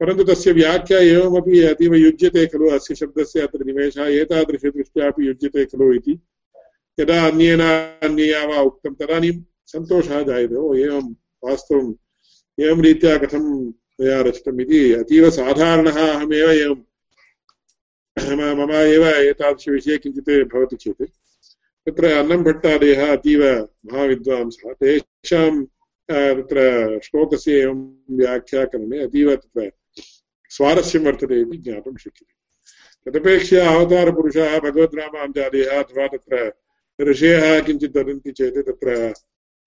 [0.00, 6.18] परन्तु तस्य व्याख्या एवमपि अतीव युज्यते खलु, अस्य शब्दस्य अत्र निवेशः एतादृशदृष्ट्यापि युज्यते खलु इति।
[7.00, 7.60] यदा अन्येन
[8.02, 9.32] अन्यया वा उक्तं तदानीं
[9.68, 11.06] सन्तोषः जायते ओ एवं
[11.42, 11.92] वास्तवं
[12.58, 13.44] एवं रीत्या कथं
[14.00, 16.80] मया रचितम् इति अतीव साधारणः अहमेव एवं
[18.56, 21.02] मम एव एतादृशविषये किञ्चित् भवति चेत्
[21.86, 23.42] तत्र अन्नम्भट्टादयः अतीव
[23.86, 25.50] महाविद्वांसः तेषां
[26.08, 26.60] तत्र
[27.04, 27.82] श्लोकस्य एवं
[28.18, 29.70] व्याख्याकरणे अतीव तत्र
[30.50, 32.32] स्वारस्यं वर्तते इति ज्ञातुं शक्यते
[33.06, 36.50] तदपेक्षया अवतारपुरुषाः भगवद्रामानुजादयः अथवा तत्र
[36.98, 39.12] ऋषयः किञ्चित् वदन्ति चेत् तत्र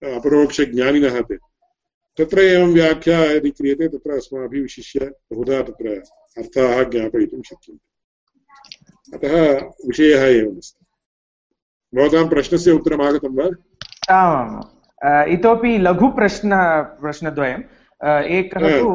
[0.02, 1.36] अपरोक्षज्ञानिनः ते
[2.18, 5.00] तत्र एवं व्याख्या यदि क्रियते तत्र अस्माभिः विशिष्य
[5.32, 5.88] बहुधा तत्र
[6.38, 9.32] अर्थाः ज्ञापयितुं शक्यन्ते अतः
[9.88, 10.84] विषयः एवमस्ति
[11.92, 13.44] भवतां प्रश्नस्य उत्तरम् आगतं वा
[14.14, 14.62] आमाम्
[15.32, 16.50] इतोपि लघुप्रश्न
[17.00, 17.62] प्रश्नद्वयम्।
[18.38, 18.88] एकः तु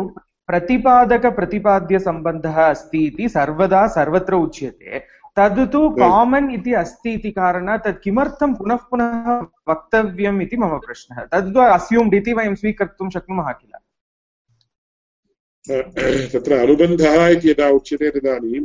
[0.48, 5.00] प्रतिपादकप्रतिपाद्यसम्बन्धः अस्ति इति सर्वदा सर्वत्र उच्यते।
[5.38, 11.26] तद् तु कामन् इति अस्ति इति कारणात् तत् किमर्थं पुनः पुनः वक्तव्यम् इति मम प्रश्नः।
[11.34, 13.74] तद् अस्यूम्ड् इति वयं स्वीकर्तुं शक्नुमः किल?
[16.34, 18.62] तत्र अनुबन्धः इति यदा उच्यते तदानीं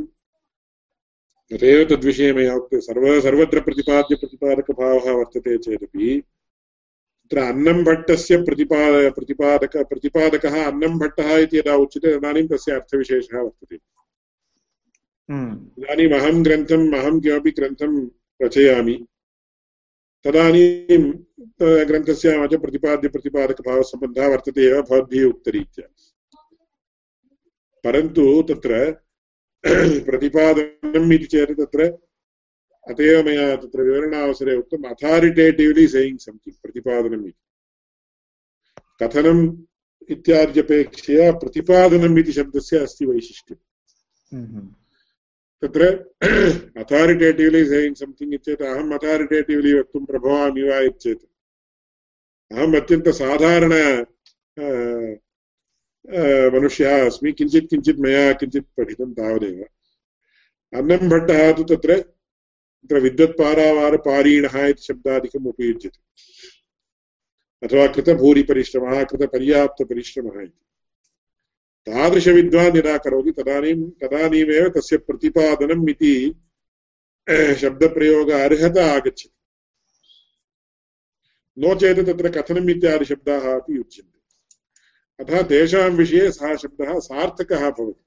[1.50, 9.76] तदेव तद्विषये मया उक्ते सर्व सर्वत्र प्रतिपाद्य प्रतिपादकभावः वर्तते चेदपि तत्र अन्नं भट्टस्य प्रतिपाद प्रतिपादक
[9.76, 13.78] प्रतिपादकः अन्नं भट्टः इति यदा उच्यते तदानीं तस्य अर्थविशेषः वर्तते।
[15.30, 17.92] इदानीम् अहं ग्रन्थम् अहं किमपि ग्रन्थं
[18.42, 18.96] रचयामि।
[20.24, 21.12] तदानीं
[21.88, 25.86] ग्रन्थस्य मम च प्रतिपाद्यप्रतिपादकभावसम्बन्धः वर्तते एव भवद्भिः उक्तरीत्या।
[27.84, 28.72] परन्तु तत्र
[30.08, 31.80] प्रतिपादनम् इति चेत् तत्र
[32.88, 37.40] अत एव मया तत्र विवरणावसरे उक्तम् अथारिटेटिव्लि सेयिङ्ग् सम्थिङ्ग् प्रतिपादनम् इति।
[39.02, 39.42] कथनम्
[40.10, 43.62] इत्याद्यपेक्षया प्रतिपादनम् इति शब्दस्य अस्ति वैशिष्ट्यम्।
[45.62, 45.86] तत्र
[46.80, 51.32] अथारिटेटिव्लि सेयिङ्ग् सम्थिङ्ग् इत्येतत् अहम् अथारिटेटिव्लि वक्तुं प्रभवामि वा इत्येतत्।
[52.52, 53.72] अहम् अत्यन्तसाधारण
[56.54, 59.64] मनुष्यः अस्मि, किञ्चित् किञ्चित् मया किञ्चित् पठितं तावदेव।
[60.78, 66.00] अन्नं भट्टः तु तत्र तत्र विद्वत्पारावारपारीणः इति शब्दादिकम् उपयुज्यते।
[67.66, 70.67] अथवा कृतभूरिपरिश्रमः, कृतपर्याप्तपरिश्रमः इति।
[71.88, 76.14] तादृशविद्वान् यदा करोति तदानीं तदानीमेव तस्य प्रतिपादनम् इति
[77.60, 79.30] शब्दप्रयोग अर्हता आगच्छति।
[81.58, 84.18] नो चेत् तत्र कथनम् इत्यादिशब्दाः अपि उच्यन्ते।
[85.20, 88.04] अतः तेषां विषये सः शब्दः सार्थकः भवति।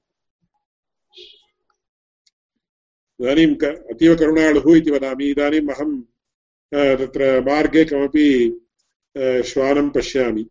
[3.20, 6.00] इदानीम् अतीव करुणाळुः इति वदामि। इदानीम् अहं
[7.00, 8.26] तत्र मार्गे कमपि
[9.46, 10.44] श्वानं पश्यामि।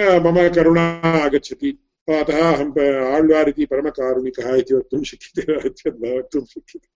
[0.00, 0.82] मम करुणा
[1.24, 1.78] आगच्छति
[2.08, 5.52] अतः अहम् आಳ್वार् इति परमकारुणिकः इति वक्तुं शक्यते
[5.90, 6.88] वक्तुं शक्यते।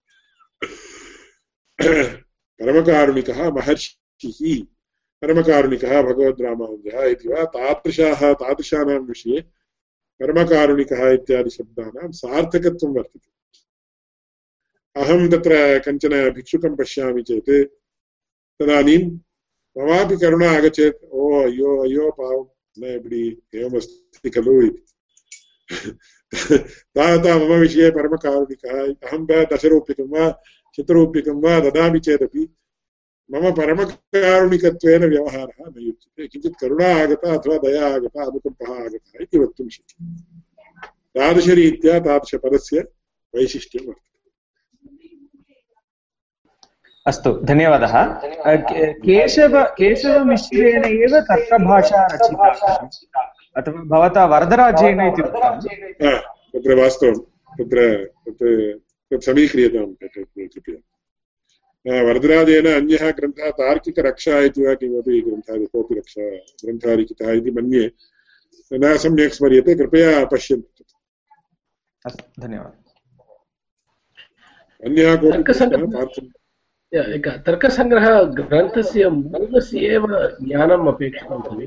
[2.60, 4.64] परमकारुणिकः महर्षिः,
[5.22, 9.40] परमकारुणिकः भगवद्रामानुजः इति वा तादृशाः, तादृशानां विषये
[10.20, 13.30] परमकारुणिकः इत्यादि शब्दानां सार्थकत्वं वर्तते।
[15.00, 17.64] अहं तत्र कञ्चन भिक्षुकं पश्यामि चेत्,
[18.62, 19.10] तदानीं
[19.78, 22.10] ममापि करुणा आगच्छेत्। ओ, अय्यो अय्यो
[22.86, 23.22] इपडि
[23.54, 24.82] एवमस्ति खलु इति
[26.96, 30.30] तावता मम विषये परमकारुणिकः अहं दशरूप्यकं वा
[30.78, 32.48] शतरूप्यकं वा ददामि चेदपि
[33.30, 39.68] मम परमकारुणिकत्वेन व्यवहारः न युज्यते किञ्चित् करुणा आगता अथवा दया आगता अनुकम्पः आगतः इति वक्तुं
[39.68, 42.84] शक्यते तादृशरीत्या तादृशपदस्य
[43.34, 44.17] वैशिष्ट्यं वर्तते
[47.08, 47.94] अस्तु धन्यवादः।
[49.04, 52.48] केशव केशवमिश्रेण एव तर्कभाषा रचिता।
[53.56, 57.16] अथवा भवता वरदराजेन इति तत्र वास्तवं
[57.58, 57.78] तत्र
[58.28, 60.78] तत् समीक्रियतां कृपया।
[62.08, 66.24] वरदराजेन अन्यः ग्रन्थः तार्किकरक्षा इति वा किमपि ग्रन्थः कोऽपि रक्षा
[66.64, 67.84] ग्रन्थः लिखितः इति मन्ये
[68.72, 70.84] न सम्यक् स्मर्यते कृपया पश्यन्तु।
[72.06, 72.84] अस्तु धन्यवादः।
[74.82, 76.32] अन्यः कोऽपि
[76.94, 80.06] तर्कसङ्ग्रहग्रन्थस्य मूलस्य एव
[80.42, 81.66] ज्ञानम् अपेक्षितं खलु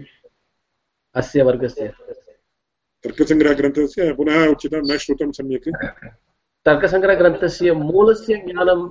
[1.15, 1.93] अस्य वर्गस्य।
[3.03, 6.15] तर्कसङ्ग्रहग्रन्थस्य पुनः उच्यतां न श्रुतं सम्यक्।
[6.65, 8.89] तर्कसङ्ग्रहग्रन्थस्य मूलस्य ज्ञानम्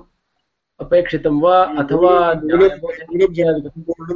[0.79, 2.33] अपेक्षितं वा अथवा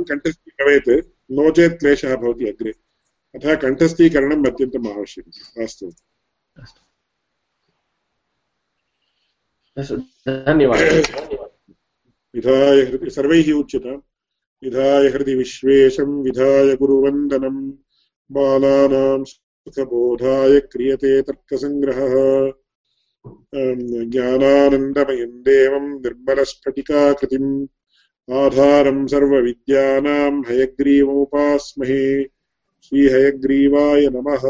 [0.10, 2.74] कण्ठस्थी भवेत् नो चेत् क्लेशः भवति अग्रे।
[3.36, 5.92] अतः कण्ठस्थीकरणम् अत्यन्तम् आवश्यकम् अस्तु।
[10.28, 11.35] धन्यवादः।
[12.36, 14.02] विधाय हृदि सर्वैः उच्यताम्
[14.64, 17.72] विधाय हृदि विश्वेशं विधाय गुरुवन्दनम्
[18.32, 22.52] बालानां सुखबोधाय क्रियते तर्कसङ्ग्रहः।
[24.10, 27.68] ज्ञानानन्दमयं देवं निर्मलस्फटिकाकृतिम्।
[28.34, 32.24] आधारं सर्वविद्यानां हयग्रीवमुपास्महे।
[32.84, 34.42] श्रीहयग्रीवाय नमः।